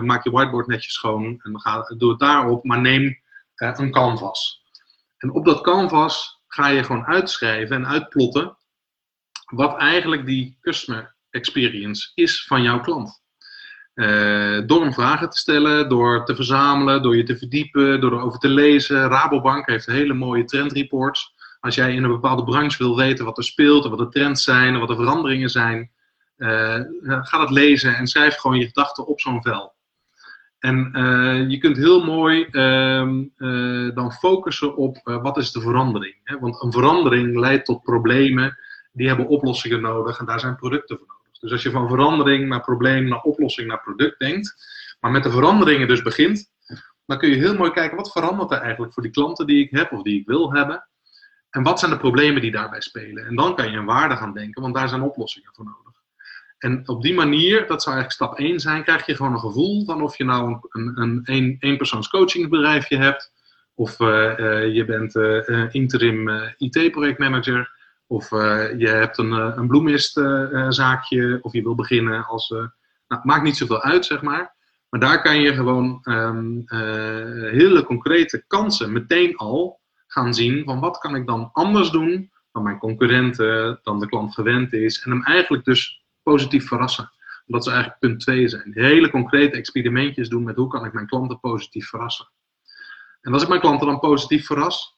maak 0.02 0.24
je 0.24 0.30
whiteboard 0.30 0.66
netjes 0.66 0.92
schoon. 0.92 1.40
En 1.42 1.60
ga, 1.60 1.94
doe 1.96 2.10
het 2.10 2.18
daarop, 2.18 2.64
maar 2.64 2.80
neem 2.80 3.18
een 3.54 3.90
canvas. 3.90 4.62
En 5.16 5.30
op 5.30 5.44
dat 5.44 5.60
canvas 5.60 6.42
ga 6.46 6.68
je 6.68 6.84
gewoon 6.84 7.06
uitschrijven 7.06 7.76
en 7.76 7.86
uitplotten 7.86 8.56
wat 9.44 9.76
eigenlijk 9.76 10.26
die 10.26 10.58
customer 10.60 11.14
experience 11.30 12.10
is 12.14 12.44
van 12.44 12.62
jouw 12.62 12.80
klant. 12.80 13.22
Uh, 13.98 14.60
door 14.66 14.80
hem 14.80 14.92
vragen 14.92 15.30
te 15.30 15.38
stellen, 15.38 15.88
door 15.88 16.24
te 16.24 16.34
verzamelen, 16.34 17.02
door 17.02 17.16
je 17.16 17.22
te 17.22 17.38
verdiepen, 17.38 18.00
door 18.00 18.12
erover 18.12 18.38
te 18.38 18.48
lezen. 18.48 19.08
Rabobank 19.08 19.66
heeft 19.66 19.86
hele 19.86 20.14
mooie 20.14 20.44
trendreports. 20.44 21.34
Als 21.60 21.74
jij 21.74 21.94
in 21.94 22.04
een 22.04 22.10
bepaalde 22.10 22.44
branche 22.44 22.78
wil 22.78 22.96
weten 22.96 23.24
wat 23.24 23.38
er 23.38 23.44
speelt, 23.44 23.88
wat 23.88 23.98
de 23.98 24.08
trends 24.08 24.44
zijn, 24.44 24.74
en 24.74 24.80
wat 24.80 24.88
de 24.88 24.96
veranderingen 24.96 25.50
zijn, 25.50 25.90
uh, 26.36 26.80
ga 27.00 27.38
dat 27.38 27.50
lezen 27.50 27.96
en 27.96 28.06
schrijf 28.06 28.36
gewoon 28.36 28.58
je 28.58 28.66
gedachten 28.66 29.06
op 29.06 29.20
zo'n 29.20 29.42
vel. 29.42 29.72
En 30.58 30.90
je 31.48 31.58
kunt 31.58 31.76
heel 31.76 32.04
mooi 32.04 32.44
ehm, 32.50 33.24
dan 33.94 34.12
focussen 34.12 34.76
op 34.76 35.00
wat 35.02 35.36
is 35.36 35.52
de 35.52 35.60
verandering. 35.60 36.14
Hè? 36.24 36.38
Want 36.38 36.62
een 36.62 36.72
verandering 36.72 37.38
leidt 37.38 37.64
tot 37.64 37.82
problemen, 37.82 38.58
die 38.92 39.08
hebben 39.08 39.28
oplossingen 39.28 39.80
nodig 39.80 40.18
en 40.18 40.26
daar 40.26 40.40
zijn 40.40 40.56
producten 40.56 40.98
voor. 40.98 41.17
Dus 41.40 41.52
als 41.52 41.62
je 41.62 41.70
van 41.70 41.88
verandering 41.88 42.48
naar 42.48 42.60
probleem, 42.60 43.08
naar 43.08 43.20
oplossing, 43.22 43.68
naar 43.68 43.82
product 43.82 44.18
denkt, 44.18 44.54
maar 45.00 45.10
met 45.10 45.22
de 45.22 45.30
veranderingen 45.30 45.88
dus 45.88 46.02
begint, 46.02 46.50
dan 47.06 47.18
kun 47.18 47.28
je 47.28 47.36
heel 47.36 47.54
mooi 47.54 47.70
kijken 47.70 47.96
wat 47.96 48.12
verandert 48.12 48.50
er 48.50 48.60
eigenlijk 48.60 48.92
voor 48.92 49.02
die 49.02 49.12
klanten 49.12 49.46
die 49.46 49.64
ik 49.64 49.70
heb 49.70 49.92
of 49.92 50.02
die 50.02 50.20
ik 50.20 50.26
wil 50.26 50.52
hebben. 50.52 50.88
En 51.50 51.62
wat 51.62 51.78
zijn 51.78 51.90
de 51.90 51.98
problemen 51.98 52.42
die 52.42 52.50
daarbij 52.50 52.80
spelen? 52.80 53.26
En 53.26 53.36
dan 53.36 53.56
kan 53.56 53.70
je 53.70 53.76
een 53.76 53.84
waarde 53.84 54.16
gaan 54.16 54.34
denken, 54.34 54.62
want 54.62 54.74
daar 54.74 54.88
zijn 54.88 55.02
oplossingen 55.02 55.50
voor 55.54 55.64
nodig. 55.64 55.88
En 56.58 56.88
op 56.88 57.02
die 57.02 57.14
manier, 57.14 57.66
dat 57.66 57.82
zou 57.82 57.96
eigenlijk 57.96 58.12
stap 58.12 58.38
1 58.38 58.60
zijn, 58.60 58.84
krijg 58.84 59.06
je 59.06 59.16
gewoon 59.16 59.32
een 59.32 59.38
gevoel 59.38 59.84
van 59.84 60.02
of 60.02 60.16
je 60.16 60.24
nou 60.24 60.58
een, 60.68 61.00
een, 61.00 61.20
een, 61.24 61.56
eenpersoons 61.58 62.08
coachingbedrijfje 62.08 62.96
hebt, 62.96 63.32
of 63.74 64.00
uh, 64.00 64.08
uh, 64.08 64.74
je 64.74 64.84
bent 64.84 65.14
uh, 65.14 65.74
interim 65.74 66.28
IT-projectmanager, 66.56 67.77
of 68.08 68.30
uh, 68.30 68.78
je 68.78 68.88
hebt 68.88 69.18
een, 69.18 69.32
eh, 69.32 69.52
een 69.56 69.66
bloemistzaakje, 69.66 71.16
uh, 71.16 71.38
of 71.40 71.52
je 71.52 71.62
wil 71.62 71.74
beginnen 71.74 72.26
als. 72.26 72.48
Nou, 73.08 73.22
maakt 73.22 73.42
niet 73.42 73.56
zoveel 73.56 73.82
uit, 73.82 74.04
zeg 74.04 74.22
maar. 74.22 74.56
Maar 74.88 75.00
daar 75.00 75.22
kan 75.22 75.40
je 75.40 75.54
gewoon 75.54 76.00
um, 76.04 76.62
hele 77.50 77.84
concrete 77.84 78.44
kansen 78.46 78.92
meteen 78.92 79.36
al 79.36 79.80
gaan 80.06 80.34
zien 80.34 80.64
van 80.64 80.80
wat 80.80 80.98
kan 80.98 81.14
ik 81.14 81.26
dan 81.26 81.50
anders 81.52 81.90
doen 81.90 82.30
dan 82.52 82.62
mijn 82.62 82.78
concurrenten, 82.78 83.80
dan 83.82 84.00
de 84.00 84.08
klant 84.08 84.34
gewend 84.34 84.72
is. 84.72 85.02
En 85.02 85.10
hem 85.10 85.22
eigenlijk 85.22 85.64
dus 85.64 86.04
positief 86.22 86.66
verrassen. 86.66 87.10
Dat 87.46 87.64
zou 87.64 87.76
eigenlijk 87.76 88.06
punt 88.06 88.20
2 88.20 88.48
zijn. 88.48 88.70
Hele 88.74 89.10
concrete 89.10 89.56
experimentjes 89.56 90.28
doen 90.28 90.42
met 90.42 90.56
hoe 90.56 90.68
kan 90.68 90.84
ik 90.84 90.92
mijn 90.92 91.06
klanten 91.06 91.40
positief 91.40 91.88
verrassen. 91.88 92.28
En 93.20 93.32
als 93.32 93.42
ik 93.42 93.48
mijn 93.48 93.60
klanten 93.60 93.86
dan 93.86 93.98
positief 93.98 94.46
verras, 94.46 94.97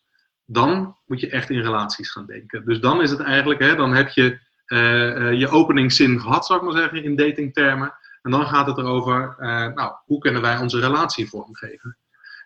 dan 0.53 0.97
moet 1.07 1.21
je 1.21 1.31
echt 1.31 1.51
in 1.51 1.61
relaties 1.61 2.11
gaan 2.11 2.27
denken. 2.27 2.65
Dus 2.65 2.81
dan 2.81 3.03
is 3.03 3.11
het 3.11 3.21
eigenlijk, 3.21 3.61
hè, 3.61 3.77
dan 3.77 3.95
heb 3.95 4.09
je 4.09 4.39
uh, 4.67 5.33
je 5.33 5.49
openingszin 5.49 6.21
gehad, 6.21 6.47
zou 6.47 6.59
ik 6.59 6.65
maar 6.65 6.77
zeggen, 6.77 7.05
in 7.05 7.17
datingtermen. 7.17 7.95
En 8.23 8.31
dan 8.31 8.47
gaat 8.47 8.67
het 8.67 8.79
erover, 8.79 9.37
uh, 9.39 9.67
nou, 9.67 9.95
hoe 10.05 10.19
kunnen 10.19 10.43
wij 10.43 10.59
onze 10.59 10.81
relatie 10.81 11.29
vormgeven? 11.29 11.97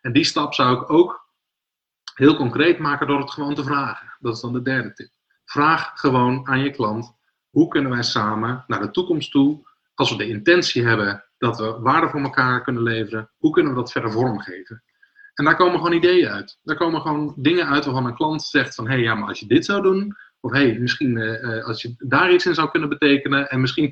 En 0.00 0.12
die 0.12 0.24
stap 0.24 0.54
zou 0.54 0.76
ik 0.76 0.90
ook 0.90 1.28
heel 2.14 2.36
concreet 2.36 2.78
maken 2.78 3.06
door 3.06 3.20
het 3.20 3.30
gewoon 3.30 3.54
te 3.54 3.64
vragen. 3.64 4.16
Dat 4.18 4.34
is 4.34 4.40
dan 4.40 4.52
de 4.52 4.62
derde 4.62 4.92
tip. 4.92 5.10
Vraag 5.44 5.92
gewoon 5.94 6.48
aan 6.48 6.60
je 6.60 6.70
klant, 6.70 7.16
hoe 7.50 7.68
kunnen 7.68 7.90
wij 7.90 8.02
samen 8.02 8.64
naar 8.66 8.80
de 8.80 8.90
toekomst 8.90 9.30
toe, 9.30 9.68
als 9.94 10.10
we 10.10 10.16
de 10.16 10.28
intentie 10.28 10.86
hebben 10.86 11.24
dat 11.38 11.58
we 11.58 11.78
waarde 11.80 12.08
voor 12.08 12.20
elkaar 12.20 12.62
kunnen 12.62 12.82
leveren, 12.82 13.30
hoe 13.36 13.52
kunnen 13.52 13.72
we 13.72 13.78
dat 13.78 13.92
verder 13.92 14.12
vormgeven? 14.12 14.82
En 15.34 15.44
daar 15.44 15.56
komen 15.56 15.76
gewoon 15.78 15.92
ideeën 15.92 16.28
uit. 16.28 16.58
Daar 16.62 16.76
komen 16.76 17.00
gewoon 17.00 17.34
dingen 17.36 17.66
uit 17.66 17.84
waarvan 17.84 18.06
een 18.06 18.14
klant 18.14 18.42
zegt 18.42 18.74
van 18.74 18.86
hé, 18.86 18.92
hey, 18.92 19.02
ja, 19.02 19.14
maar 19.14 19.28
als 19.28 19.40
je 19.40 19.46
dit 19.46 19.64
zou 19.64 19.82
doen, 19.82 20.16
of 20.40 20.52
hé, 20.52 20.58
hey, 20.58 20.78
misschien 20.78 21.16
uh, 21.16 21.64
als 21.64 21.82
je 21.82 21.94
daar 21.98 22.32
iets 22.32 22.46
in 22.46 22.54
zou 22.54 22.70
kunnen 22.70 22.88
betekenen, 22.88 23.50
en 23.50 23.60
misschien 23.60 23.86
80% 23.86 23.90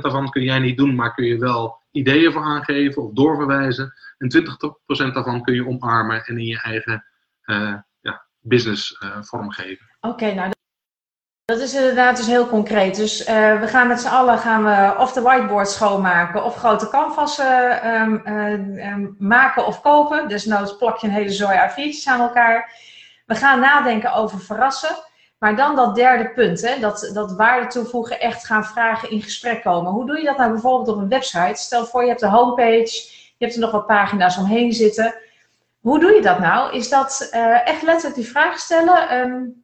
daarvan 0.00 0.30
kun 0.30 0.42
jij 0.42 0.58
niet 0.58 0.76
doen, 0.76 0.94
maar 0.94 1.14
kun 1.14 1.24
je 1.24 1.38
wel 1.38 1.82
ideeën 1.90 2.32
voor 2.32 2.42
aangeven 2.42 3.02
of 3.02 3.12
doorverwijzen. 3.12 3.92
En 4.18 4.42
20% 5.10 5.12
daarvan 5.12 5.42
kun 5.42 5.54
je 5.54 5.66
omarmen 5.66 6.24
en 6.24 6.38
in 6.38 6.46
je 6.46 6.60
eigen 6.60 7.04
uh, 7.44 7.74
ja, 8.00 8.26
business 8.40 9.00
uh, 9.02 9.22
vormgeven. 9.22 9.86
Oké, 10.00 10.34
nou 10.34 10.50
dat 11.50 11.60
is 11.60 11.74
inderdaad 11.74 12.16
dus 12.16 12.26
heel 12.26 12.46
concreet. 12.46 12.96
Dus 12.96 13.28
uh, 13.28 13.60
we 13.60 13.66
gaan 13.66 13.88
met 13.88 14.00
z'n 14.00 14.08
allen 14.08 14.38
gaan 14.38 14.64
we 14.64 14.98
of 14.98 15.12
de 15.12 15.20
whiteboard 15.20 15.68
schoonmaken 15.68 16.44
of 16.44 16.56
grote 16.56 16.88
canvassen 16.88 17.88
um, 17.94 18.22
um, 18.26 19.16
maken 19.18 19.66
of 19.66 19.80
kopen. 19.80 20.28
Dus 20.28 20.44
nou 20.44 20.76
plak 20.76 20.98
je 20.98 21.06
een 21.06 21.12
hele 21.12 21.30
zooi 21.30 21.56
A4'tjes 21.56 22.04
aan 22.04 22.20
elkaar. 22.20 22.72
We 23.26 23.34
gaan 23.34 23.60
nadenken 23.60 24.12
over 24.12 24.40
verrassen. 24.40 24.96
Maar 25.38 25.56
dan 25.56 25.76
dat 25.76 25.94
derde 25.94 26.30
punt, 26.30 26.60
hè, 26.60 26.80
dat, 26.80 27.10
dat 27.14 27.36
waarde 27.36 27.66
toevoegen, 27.66 28.20
echt 28.20 28.46
gaan 28.46 28.64
vragen, 28.64 29.10
in 29.10 29.22
gesprek 29.22 29.62
komen. 29.62 29.92
Hoe 29.92 30.06
doe 30.06 30.18
je 30.18 30.24
dat 30.24 30.36
nou 30.36 30.50
bijvoorbeeld 30.50 30.96
op 30.96 31.02
een 31.02 31.08
website? 31.08 31.60
Stel 31.60 31.86
voor 31.86 32.02
je 32.02 32.08
hebt 32.08 32.22
een 32.22 32.28
homepage, 32.28 33.08
je 33.38 33.44
hebt 33.44 33.54
er 33.54 33.60
nog 33.60 33.70
wat 33.70 33.86
pagina's 33.86 34.36
omheen 34.36 34.72
zitten. 34.72 35.14
Hoe 35.80 36.00
doe 36.00 36.12
je 36.12 36.22
dat 36.22 36.38
nou? 36.38 36.76
Is 36.76 36.88
dat 36.88 37.30
uh, 37.34 37.68
echt 37.68 37.82
letterlijk 37.82 38.14
die 38.14 38.30
vraag 38.30 38.58
stellen? 38.58 39.18
Um, 39.18 39.62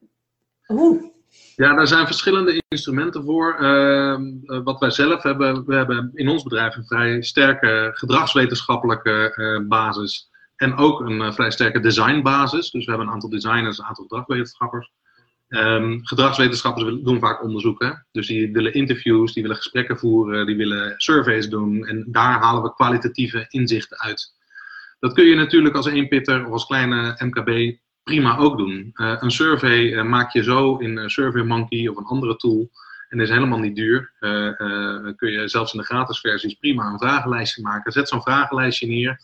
hoe? 0.66 1.14
Ja, 1.56 1.74
daar 1.74 1.86
zijn 1.86 2.06
verschillende 2.06 2.62
instrumenten 2.68 3.24
voor. 3.24 3.56
Uh, 3.60 4.18
wat 4.64 4.80
wij 4.80 4.90
zelf 4.90 5.22
hebben, 5.22 5.64
we 5.64 5.74
hebben 5.74 6.10
in 6.14 6.28
ons 6.28 6.42
bedrijf 6.42 6.76
een 6.76 6.86
vrij 6.86 7.22
sterke 7.22 7.90
gedragswetenschappelijke 7.94 9.32
uh, 9.36 9.68
basis. 9.68 10.30
En 10.56 10.76
ook 10.76 11.00
een 11.00 11.20
uh, 11.20 11.32
vrij 11.32 11.50
sterke 11.50 11.80
designbasis. 11.80 12.70
Dus 12.70 12.84
we 12.84 12.90
hebben 12.90 13.08
een 13.08 13.14
aantal 13.14 13.30
designers, 13.30 13.78
een 13.78 13.84
aantal 13.84 14.04
gedragswetenschappers. 14.04 14.90
Um, 15.48 16.06
gedragswetenschappers 16.06 17.02
doen 17.02 17.20
vaak 17.20 17.42
onderzoeken. 17.42 18.06
Dus 18.12 18.26
die 18.26 18.52
willen 18.52 18.74
interviews, 18.74 19.32
die 19.32 19.42
willen 19.42 19.56
gesprekken 19.56 19.98
voeren, 19.98 20.46
die 20.46 20.56
willen 20.56 20.94
surveys 20.96 21.48
doen. 21.48 21.86
En 21.86 22.04
daar 22.08 22.38
halen 22.40 22.62
we 22.62 22.74
kwalitatieve 22.74 23.44
inzichten 23.48 23.98
uit. 23.98 24.34
Dat 24.98 25.12
kun 25.12 25.24
je 25.24 25.34
natuurlijk 25.34 25.76
als 25.76 25.86
eenpitter 25.86 26.46
of 26.46 26.52
als 26.52 26.66
kleine 26.66 27.14
MKB 27.18 27.78
prima 28.06 28.36
ook 28.36 28.58
doen. 28.58 28.90
Uh, 28.94 29.16
een 29.20 29.30
survey 29.30 29.92
uh, 29.92 30.02
maak 30.02 30.32
je 30.32 30.42
zo 30.42 30.76
in 30.76 30.98
uh, 30.98 31.08
SurveyMonkey 31.08 31.88
of 31.88 31.96
een 31.96 32.04
andere 32.04 32.36
tool. 32.36 32.70
En 33.08 33.20
is 33.20 33.28
helemaal 33.28 33.58
niet 33.58 33.76
duur. 33.76 34.12
kun 35.16 35.30
je 35.30 35.48
zelfs 35.48 35.72
in 35.72 35.78
de 35.78 35.86
gratis 35.86 36.20
versies 36.20 36.54
prima 36.54 36.86
een 36.86 36.98
vragenlijstje 36.98 37.62
maken. 37.62 37.92
Zet 37.92 38.08
zo'n 38.08 38.22
vragenlijstje 38.22 38.86
neer. 38.86 39.20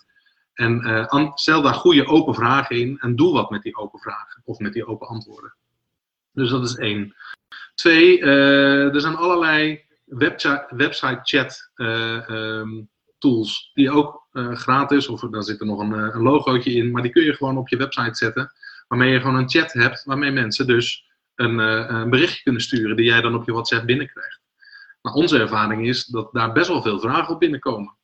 En 0.54 1.32
stel 1.34 1.62
daar 1.62 1.74
goede 1.74 2.06
open 2.06 2.34
vragen 2.34 2.76
in. 2.76 2.98
En 3.00 3.16
doe 3.16 3.32
wat 3.32 3.50
met 3.50 3.62
die 3.62 3.76
open 3.76 4.00
vragen. 4.00 4.42
Of 4.44 4.58
met 4.58 4.72
die 4.72 4.86
open 4.86 5.08
antwoorden. 5.08 5.54
Dus 6.32 6.50
dat 6.50 6.64
is 6.64 6.76
één. 6.76 7.14
Twee, 7.74 8.20
er 8.20 9.00
zijn 9.00 9.16
allerlei 9.16 9.84
website 10.68 11.20
chat 11.22 11.70
um, 11.76 12.88
tools. 13.18 13.70
Die 13.74 13.90
ook 13.90 14.26
gratis, 14.52 15.08
of 15.08 15.20
daar 15.20 15.42
zit 15.42 15.60
er 15.60 15.66
nog 15.66 15.80
een, 15.80 15.92
een 15.92 16.22
logootje 16.22 16.72
in. 16.72 16.90
Maar 16.90 17.02
die 17.02 17.12
kun 17.12 17.24
je 17.24 17.34
gewoon 17.34 17.58
op 17.58 17.68
je 17.68 17.76
website 17.76 18.14
zetten 18.14 18.52
waarmee 18.88 19.12
je 19.12 19.20
gewoon 19.20 19.36
een 19.36 19.50
chat 19.50 19.72
hebt, 19.72 20.04
waarmee 20.04 20.30
mensen 20.30 20.66
dus 20.66 21.10
een, 21.34 21.58
een 21.58 22.10
berichtje 22.10 22.42
kunnen 22.42 22.62
sturen 22.62 22.96
die 22.96 23.06
jij 23.06 23.20
dan 23.20 23.34
op 23.34 23.46
je 23.46 23.52
WhatsApp 23.52 23.86
binnenkrijgt. 23.86 24.40
Maar 25.02 25.12
onze 25.12 25.38
ervaring 25.38 25.86
is 25.86 26.06
dat 26.06 26.32
daar 26.32 26.52
best 26.52 26.68
wel 26.68 26.82
veel 26.82 27.00
vragen 27.00 27.34
op 27.34 27.40
binnenkomen. 27.40 27.96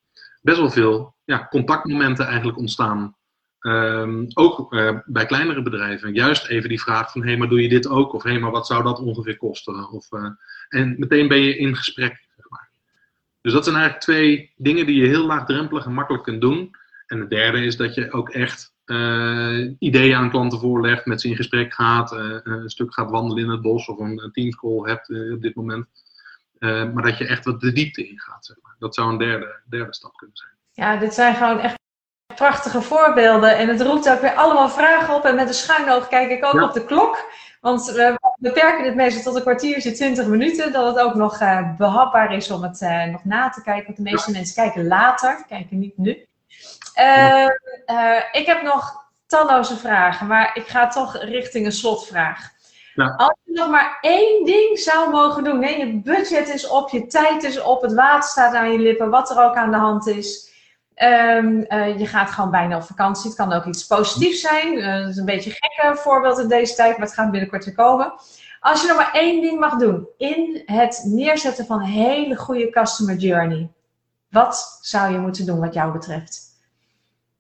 Best 0.43 0.59
wel 0.59 0.71
veel 0.71 1.15
ja, 1.25 1.47
contactmomenten 1.51 2.27
eigenlijk 2.27 2.59
ontstaan. 2.59 3.17
Ehm, 3.59 4.25
ook 4.35 4.73
uh, 4.73 4.99
bij 5.05 5.27
kleinere 5.27 5.63
bedrijven. 5.63 6.15
Juist 6.15 6.47
even 6.47 6.69
die 6.69 6.81
vraag 6.81 7.13
van, 7.13 7.21
hé, 7.21 7.29
hey, 7.29 7.37
maar 7.37 7.49
doe 7.49 7.63
je 7.63 7.69
dit 7.69 7.89
ook? 7.89 8.13
Of 8.13 8.23
hé, 8.23 8.31
hey, 8.31 8.39
maar 8.39 8.51
wat 8.51 8.67
zou 8.67 8.83
dat 8.83 9.01
ongeveer 9.01 9.37
kosten? 9.37 9.91
Of, 9.91 10.13
uh, 10.13 10.31
en 10.69 10.95
meteen 10.99 11.29
ben 11.29 11.41
je 11.41 11.57
in 11.57 11.77
gesprek, 11.77 12.27
zeg 12.37 12.51
maar. 12.51 12.71
Dus 13.41 13.53
dat 13.53 13.65
zijn 13.65 13.77
eigenlijk 13.77 14.05
twee 14.05 14.53
dingen 14.57 14.87
die 14.87 14.97
je 14.97 15.07
heel 15.07 15.27
laagdrempelig 15.27 15.85
en 15.85 15.93
makkelijk 15.93 16.25
kunt 16.25 16.41
doen. 16.41 16.71
En 17.07 17.21
het 17.21 17.31
derde 17.31 17.65
is 17.65 17.77
dat 17.77 17.95
je 17.95 18.13
ook 18.13 18.29
echt 18.29 18.75
uh, 18.91 19.71
ideeën 19.79 20.17
aan 20.17 20.31
klanten 20.31 20.59
voorlegt, 20.59 21.07
met 21.07 21.21
ze 21.21 21.29
in 21.29 21.37
gesprek 21.37 21.75
gaat, 21.75 22.13
een 22.13 22.71
stuk 22.71 22.95
gaat 22.95 23.11
wandelen 23.11 23.45
in 23.45 23.51
het 23.51 23.63
bos 23.63 23.87
of 23.87 23.99
een, 23.99 24.23
een 24.23 24.33
teamscall 24.33 24.89
hebt 24.89 25.11
op 25.33 25.43
dit 25.43 25.55
moment. 25.55 25.87
maar 26.61 27.03
dat 27.03 27.19
je 27.19 27.27
echt 27.27 27.45
wat 27.45 27.61
de 27.61 27.73
diepte 27.73 28.09
in 28.09 28.19
gaat, 28.19 28.47
zeg 28.47 28.57
maar. 28.63 28.77
Dat 28.79 28.95
zou 28.95 29.11
een 29.11 29.19
derde, 29.19 29.61
derde 29.69 29.95
stap 29.95 30.17
kunnen 30.17 30.37
zijn. 30.37 30.51
Ja, 30.73 30.97
dit 30.97 31.15
zijn 31.15 31.35
gewoon 31.35 31.59
echt 31.59 31.77
prachtige 32.39 32.83
voorbeelden. 32.83 33.57
En 33.57 33.69
het 33.69 33.81
roept 33.81 34.11
ook 34.11 34.21
weer 34.21 34.35
allemaal 34.35 34.69
vragen 34.69 35.15
op. 35.15 35.25
En 35.25 35.35
met 35.35 35.49
een 35.49 35.55
schuin 35.55 35.91
oog 35.91 36.09
kijk 36.09 36.31
ik 36.31 36.45
ook 36.45 36.63
op 36.63 36.73
de 36.73 36.85
klok. 36.85 37.25
Want 37.61 37.85
we 37.85 38.19
beperken 38.39 38.85
dit 38.85 38.95
meestal 38.95 39.23
tot 39.23 39.35
een 39.35 39.43
kwartiertje, 39.43 39.93
20 39.93 40.27
minuten. 40.27 40.73
Dat 40.73 40.95
het 40.95 41.05
ook 41.05 41.15
nog 41.15 41.39
behapbaar 41.77 42.35
is 42.35 42.51
om 42.51 42.63
het 42.63 42.81
nog 43.11 43.25
na 43.25 43.49
te 43.49 43.63
kijken. 43.63 43.85
Want 43.85 43.97
de 43.97 44.03
meeste 44.03 44.31
mensen 44.31 44.55
kijken 44.55 44.87
later, 44.87 45.45
kijken 45.49 45.79
niet 45.79 45.99
nu. 45.99 46.27
Uh, 46.99 48.23
ik 48.33 48.47
heb 48.47 48.63
nog 48.63 49.07
talloze 49.27 49.77
vragen, 49.77 50.27
maar 50.27 50.51
ik 50.55 50.67
ga 50.67 50.89
toch 50.89 51.17
richting 51.17 51.67
een 51.67 51.73
slotvraag. 51.73 52.51
Ja. 52.95 53.15
Als 53.17 53.39
je 53.45 53.53
nog 53.53 53.69
maar 53.69 53.99
één 54.01 54.45
ding 54.45 54.79
zou 54.79 55.11
mogen 55.11 55.45
doen. 55.45 55.59
Nee, 55.59 55.79
je 55.79 56.01
budget 56.01 56.49
is 56.49 56.69
op, 56.69 56.91
je 56.91 57.07
tijd 57.07 57.43
is 57.43 57.61
op, 57.61 57.83
het 57.83 57.95
water 57.95 58.31
staat 58.31 58.55
aan 58.55 58.73
je 58.73 58.79
lippen, 58.79 59.11
wat 59.11 59.31
er 59.31 59.45
ook 59.45 59.55
aan 59.57 59.71
de 59.71 59.77
hand 59.77 60.07
is. 60.07 60.47
Um, 61.03 61.65
uh, 61.69 61.99
je 61.99 62.07
gaat 62.07 62.31
gewoon 62.31 62.51
bijna 62.51 62.77
op 62.77 62.83
vakantie. 62.83 63.27
Het 63.27 63.39
kan 63.39 63.53
ook 63.53 63.65
iets 63.65 63.87
positiefs 63.87 64.41
zijn. 64.41 64.79
Uh, 64.79 65.01
dat 65.01 65.09
is 65.09 65.17
een 65.17 65.25
beetje 65.25 65.51
een 65.51 65.57
gekke 65.57 65.97
voorbeeld 66.01 66.39
in 66.39 66.49
deze 66.49 66.75
tijd, 66.75 66.99
maar 66.99 67.07
het 67.07 67.15
gaat 67.15 67.31
binnenkort 67.31 67.65
weer 67.65 67.75
komen. 67.75 68.13
Als 68.61 68.81
je 68.81 68.89
nog 68.89 68.97
maar 68.97 69.13
één 69.13 69.41
ding 69.41 69.61
mag 69.61 69.77
doen 69.77 70.09
in 70.17 70.63
het 70.67 71.03
neerzetten 71.05 71.67
van 71.67 71.81
een 71.81 71.87
hele 71.87 72.37
goede 72.37 72.71
customer 72.71 73.17
journey, 73.17 73.69
wat 74.31 74.79
zou 74.81 75.13
je 75.13 75.19
moeten 75.19 75.47
doen 75.47 75.61
wat 75.61 75.75
jou 75.75 75.93
betreft? 75.93 76.48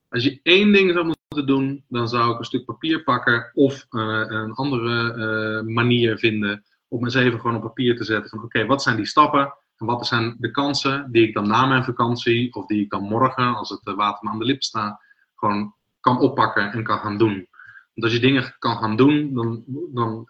Als 0.09 0.25
je 0.25 0.41
één 0.43 0.73
ding 0.73 0.93
zou 0.93 1.05
moeten 1.05 1.47
doen, 1.47 1.85
dan 1.89 2.09
zou 2.09 2.33
ik 2.33 2.39
een 2.39 2.45
stuk 2.45 2.65
papier 2.65 3.03
pakken 3.03 3.51
of 3.55 3.87
uh, 3.91 4.25
een 4.29 4.53
andere 4.53 5.63
manier 5.63 6.19
vinden 6.19 6.65
om 6.89 7.05
eens 7.05 7.15
even 7.15 7.41
gewoon 7.41 7.57
op 7.57 7.63
papier 7.63 7.97
te 7.97 8.05
zetten 8.05 8.31
van 8.31 8.43
oké, 8.43 8.67
wat 8.67 8.83
zijn 8.83 8.97
die 8.97 9.07
stappen? 9.07 9.55
En 9.77 9.87
wat 9.87 10.07
zijn 10.07 10.37
de 10.39 10.51
kansen 10.51 11.09
die 11.11 11.29
ik 11.29 11.35
dan 11.35 11.49
na 11.49 11.67
mijn 11.67 11.85
vakantie, 11.85 12.55
of 12.55 12.67
die 12.67 12.83
ik 12.83 12.91
dan 12.91 13.03
morgen, 13.03 13.55
als 13.57 13.71
het 13.71 13.95
water 13.95 14.25
me 14.25 14.31
aan 14.31 14.39
de 14.39 14.45
lip 14.45 14.63
staat, 14.63 15.03
gewoon 15.37 15.75
kan 16.01 16.19
oppakken 16.19 16.73
en 16.73 16.83
kan 16.83 16.99
gaan 16.99 17.19
doen. 17.19 17.49
Want 17.95 18.03
als 18.03 18.13
je 18.13 18.21
dingen 18.21 18.55
kan 18.59 18.77
gaan 18.77 18.97
doen, 18.97 19.35
dan, 19.35 19.65
dan 19.95 20.25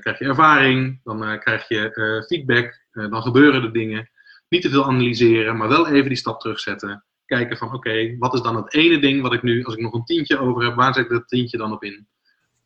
krijg 0.00 0.18
je 0.18 0.24
ervaring, 0.24 1.00
dan 1.04 1.38
krijg 1.38 1.68
je 1.68 2.24
feedback, 2.26 2.84
dan 2.92 3.22
gebeuren 3.22 3.62
er 3.62 3.72
dingen. 3.72 4.10
Niet 4.48 4.62
te 4.62 4.70
veel 4.70 4.84
analyseren, 4.84 5.56
maar 5.56 5.68
wel 5.68 5.88
even 5.88 6.08
die 6.08 6.18
stap 6.18 6.40
terugzetten. 6.40 7.04
Kijken 7.26 7.56
van 7.56 7.74
oké, 7.74 8.16
wat 8.18 8.34
is 8.34 8.40
dan 8.40 8.56
het 8.56 8.74
ene 8.74 8.98
ding 8.98 9.22
wat 9.22 9.32
ik 9.32 9.42
nu, 9.42 9.64
als 9.64 9.74
ik 9.74 9.80
nog 9.80 9.92
een 9.92 10.04
tientje 10.04 10.38
over 10.38 10.64
heb, 10.64 10.74
waar 10.74 10.94
zet 10.94 11.04
ik 11.04 11.10
dat 11.10 11.28
tientje 11.28 11.58
dan 11.58 11.72
op 11.72 11.84
in? 11.84 12.06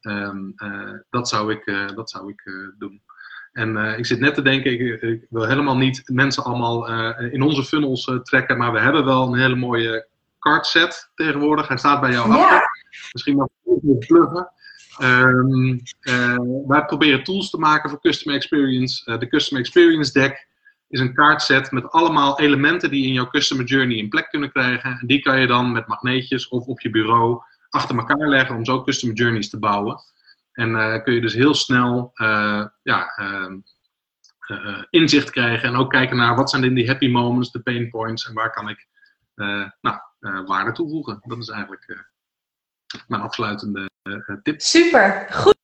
Um, 0.00 0.54
dat 1.10 1.28
zou 1.28 1.52
ik, 1.52 1.92
dat 1.94 2.10
zou 2.10 2.28
ik 2.30 2.72
doen. 2.78 3.02
En 3.52 3.76
ik 3.98 4.06
zit 4.06 4.20
net 4.20 4.34
te 4.34 4.42
denken, 4.42 4.72
ik, 4.72 5.02
ik, 5.02 5.26
wil 5.30 5.46
helemaal 5.46 5.76
niet 5.76 6.02
mensen 6.04 6.44
allemaal 6.44 6.88
in 7.18 7.42
onze 7.42 7.64
funnels 7.64 8.10
trekken, 8.22 8.58
maar 8.58 8.72
we 8.72 8.80
hebben 8.80 9.04
wel 9.04 9.26
een 9.26 9.40
hele 9.40 9.56
mooie 9.56 10.06
cardset 10.38 11.10
tegenwoordig. 11.14 11.68
Hij 11.68 11.76
staat 11.76 12.00
bij 12.00 12.10
jou 12.10 12.34
ja. 12.34 12.62
Misschien 13.12 13.36
mag 13.36 13.48
ik 13.64 13.98
pluggen. 13.98 14.50
Um, 15.02 15.82
wij 16.66 16.84
proberen 16.84 17.24
tools 17.24 17.50
te 17.50 17.58
maken 17.58 17.90
voor 17.90 18.00
Customer 18.00 18.36
Experience. 18.36 19.18
de 19.18 19.28
Customer 19.28 19.62
Experience 19.64 20.12
Deck 20.12 20.47
is 20.88 21.00
een 21.00 21.14
kaartset 21.14 21.70
met 21.70 21.90
allemaal 21.90 22.40
elementen 22.40 22.90
die 22.90 23.06
in 23.06 23.12
jouw 23.12 23.30
Customer 23.30 23.64
Journey 23.64 23.98
een 23.98 24.08
plek 24.08 24.28
kunnen 24.28 24.52
krijgen. 24.52 24.98
En 25.00 25.06
die 25.06 25.20
kan 25.20 25.40
je 25.40 25.46
dan 25.46 25.72
met 25.72 25.86
magneetjes 25.86 26.48
of 26.48 26.66
op 26.66 26.80
je 26.80 26.90
bureau 26.90 27.42
achter 27.68 27.96
elkaar 27.96 28.28
leggen 28.28 28.56
om 28.56 28.64
zo 28.64 28.82
Customer 28.82 29.16
Journeys 29.16 29.50
te 29.50 29.58
bouwen. 29.58 30.00
En 30.52 30.70
uh, 30.70 31.02
kun 31.02 31.14
je 31.14 31.20
dus 31.20 31.34
heel 31.34 31.54
snel 31.54 32.10
uh, 32.14 32.66
ja, 32.82 33.18
uh, 33.20 34.82
inzicht 34.90 35.30
krijgen 35.30 35.68
en 35.68 35.76
ook 35.76 35.90
kijken 35.90 36.16
naar 36.16 36.36
wat 36.36 36.50
zijn 36.50 36.74
die 36.74 36.86
happy 36.86 37.08
moments, 37.08 37.52
de 37.52 37.60
pain 37.60 37.90
points 37.90 38.28
en 38.28 38.34
waar 38.34 38.52
kan 38.52 38.68
ik 38.68 38.86
nou, 39.80 39.98
waarde 40.46 40.72
toevoegen. 40.72 41.20
Dat 41.22 41.38
is 41.38 41.48
eigenlijk 41.48 42.04
mijn 43.06 43.22
afsluitende 43.22 43.90
tip. 44.42 44.60
Super, 44.60 45.26
goed. 45.30 45.57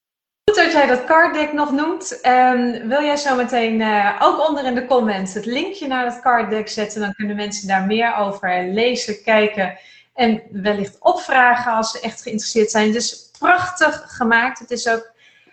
Goed 0.55 0.65
dat 0.65 0.73
jij 0.73 0.87
dat 0.87 1.05
card 1.05 1.35
deck 1.35 1.53
nog 1.53 1.73
noemt. 1.73 2.19
Um, 2.27 2.89
wil 2.89 3.03
jij 3.03 3.17
zo 3.17 3.37
meteen 3.37 3.81
uh, 3.81 4.21
ook 4.21 4.49
onder 4.49 4.65
in 4.65 4.75
de 4.75 4.87
comments 4.87 5.35
het 5.35 5.47
linkje 5.47 5.87
naar 5.87 6.05
dat 6.05 6.21
card 6.21 6.51
deck 6.51 6.69
zetten? 6.69 7.01
Dan 7.01 7.15
kunnen 7.15 7.37
mensen 7.37 7.69
daar 7.69 7.87
meer 7.87 8.17
over 8.17 8.69
lezen, 8.69 9.23
kijken 9.23 9.79
en 10.15 10.43
wellicht 10.51 10.97
opvragen 11.01 11.73
als 11.73 11.91
ze 11.91 12.01
echt 12.01 12.23
geïnteresseerd 12.23 12.71
zijn. 12.71 12.93
Dus 12.93 13.31
prachtig 13.39 14.05
gemaakt. 14.07 14.59
Het 14.59 14.71
is 14.71 14.89
ook 14.89 15.11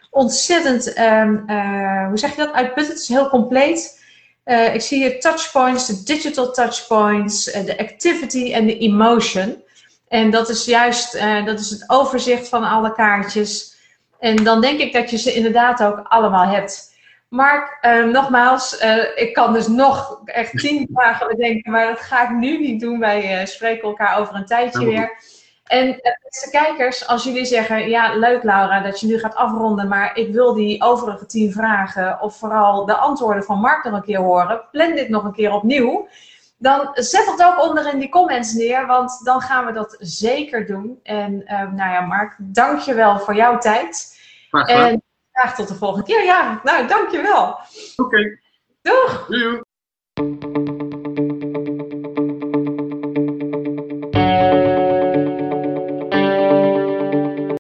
ontzettend, 0.10 0.98
um, 0.98 1.44
uh, 1.48 2.08
hoe 2.08 2.18
zeg 2.18 2.30
je 2.36 2.46
dat, 2.46 2.54
uitputtend. 2.54 2.98
Het 2.98 3.10
is 3.10 3.16
heel 3.16 3.30
compleet. 3.30 4.04
Uh, 4.46 4.74
ik 4.74 4.82
zie 4.82 4.98
hier 4.98 5.20
touchpoints, 5.20 5.88
de 5.88 6.04
digital 6.04 6.52
touchpoints, 6.52 7.44
de 7.44 7.78
activity 7.78 8.54
en 8.54 8.66
de 8.66 8.78
emotion. 8.78 9.64
En 10.08 10.32
dat 10.32 10.50
is 10.50 10.66
juist, 10.66 11.20
dat 11.46 11.60
is 11.60 11.70
het 11.70 11.84
overzicht 11.88 12.48
van 12.48 12.64
alle 12.64 12.94
kaartjes. 12.94 13.70
En 14.22 14.36
dan 14.36 14.62
denk 14.62 14.80
ik 14.80 14.94
dat 14.94 15.10
je 15.10 15.18
ze 15.18 15.34
inderdaad 15.34 15.84
ook 15.84 16.02
allemaal 16.04 16.46
hebt. 16.46 16.96
Mark, 17.30 17.78
uh, 17.82 18.06
nogmaals, 18.06 18.82
uh, 18.84 19.04
ik 19.16 19.34
kan 19.34 19.54
dus 19.54 19.68
nog 19.68 20.22
echt 20.26 20.58
tien 20.58 20.88
vragen 20.94 21.28
bedenken, 21.28 21.72
maar 21.72 21.88
dat 21.88 22.00
ga 22.00 22.24
ik 22.24 22.30
nu 22.30 22.60
niet 22.60 22.82
doen. 22.82 23.00
Wij 23.00 23.40
uh, 23.40 23.46
spreken 23.46 23.88
elkaar 23.88 24.20
over 24.20 24.36
een 24.36 24.46
tijdje 24.46 24.86
weer. 24.86 25.20
En 25.64 26.00
beste 26.24 26.50
kijkers, 26.50 27.08
als 27.08 27.24
jullie 27.24 27.46
zeggen, 27.46 27.90
ja 27.90 28.16
leuk 28.16 28.44
Laura 28.44 28.80
dat 28.80 29.00
je 29.00 29.08
nu 29.08 29.20
gaat 29.20 29.36
afronden, 29.36 29.88
maar 29.88 30.18
ik 30.18 30.34
wil 30.34 30.54
die 30.54 30.82
overige 30.82 31.26
tien 31.26 31.52
vragen 31.52 32.22
of 32.22 32.38
vooral 32.38 32.86
de 32.86 32.96
antwoorden 32.96 33.44
van 33.44 33.60
Mark 33.60 33.84
nog 33.84 33.94
een 33.94 34.04
keer 34.04 34.20
horen, 34.20 34.62
plan 34.72 34.96
dit 34.96 35.10
nog 35.10 35.24
een 35.24 35.34
keer 35.34 35.52
opnieuw. 35.52 36.08
Dan 36.62 36.90
zet 36.94 37.26
het 37.26 37.44
ook 37.44 37.62
onder 37.62 37.94
in 37.94 38.00
die 38.00 38.10
comments 38.10 38.54
neer, 38.54 38.88
want 38.88 39.20
dan 39.24 39.42
gaan 39.42 39.66
we 39.66 39.72
dat 39.72 39.96
zeker 40.00 40.66
doen. 40.66 41.00
En 41.04 41.38
nou 41.48 41.76
ja, 41.76 42.02
Mark, 42.02 42.36
dank 42.40 42.80
je 42.80 42.94
wel 42.94 43.20
voor 43.20 43.36
jouw 43.36 43.58
tijd. 43.58 44.20
En 44.52 45.04
graag 45.32 45.56
tot 45.56 45.68
de 45.68 45.76
volgende 45.76 46.06
keer. 46.06 46.24
Ja, 46.24 46.60
nou, 46.64 46.88
dankjewel. 46.88 47.48
Oké. 47.48 47.60
Okay. 47.96 48.40
Doeg. 48.82 49.28
Doei. 49.28 50.71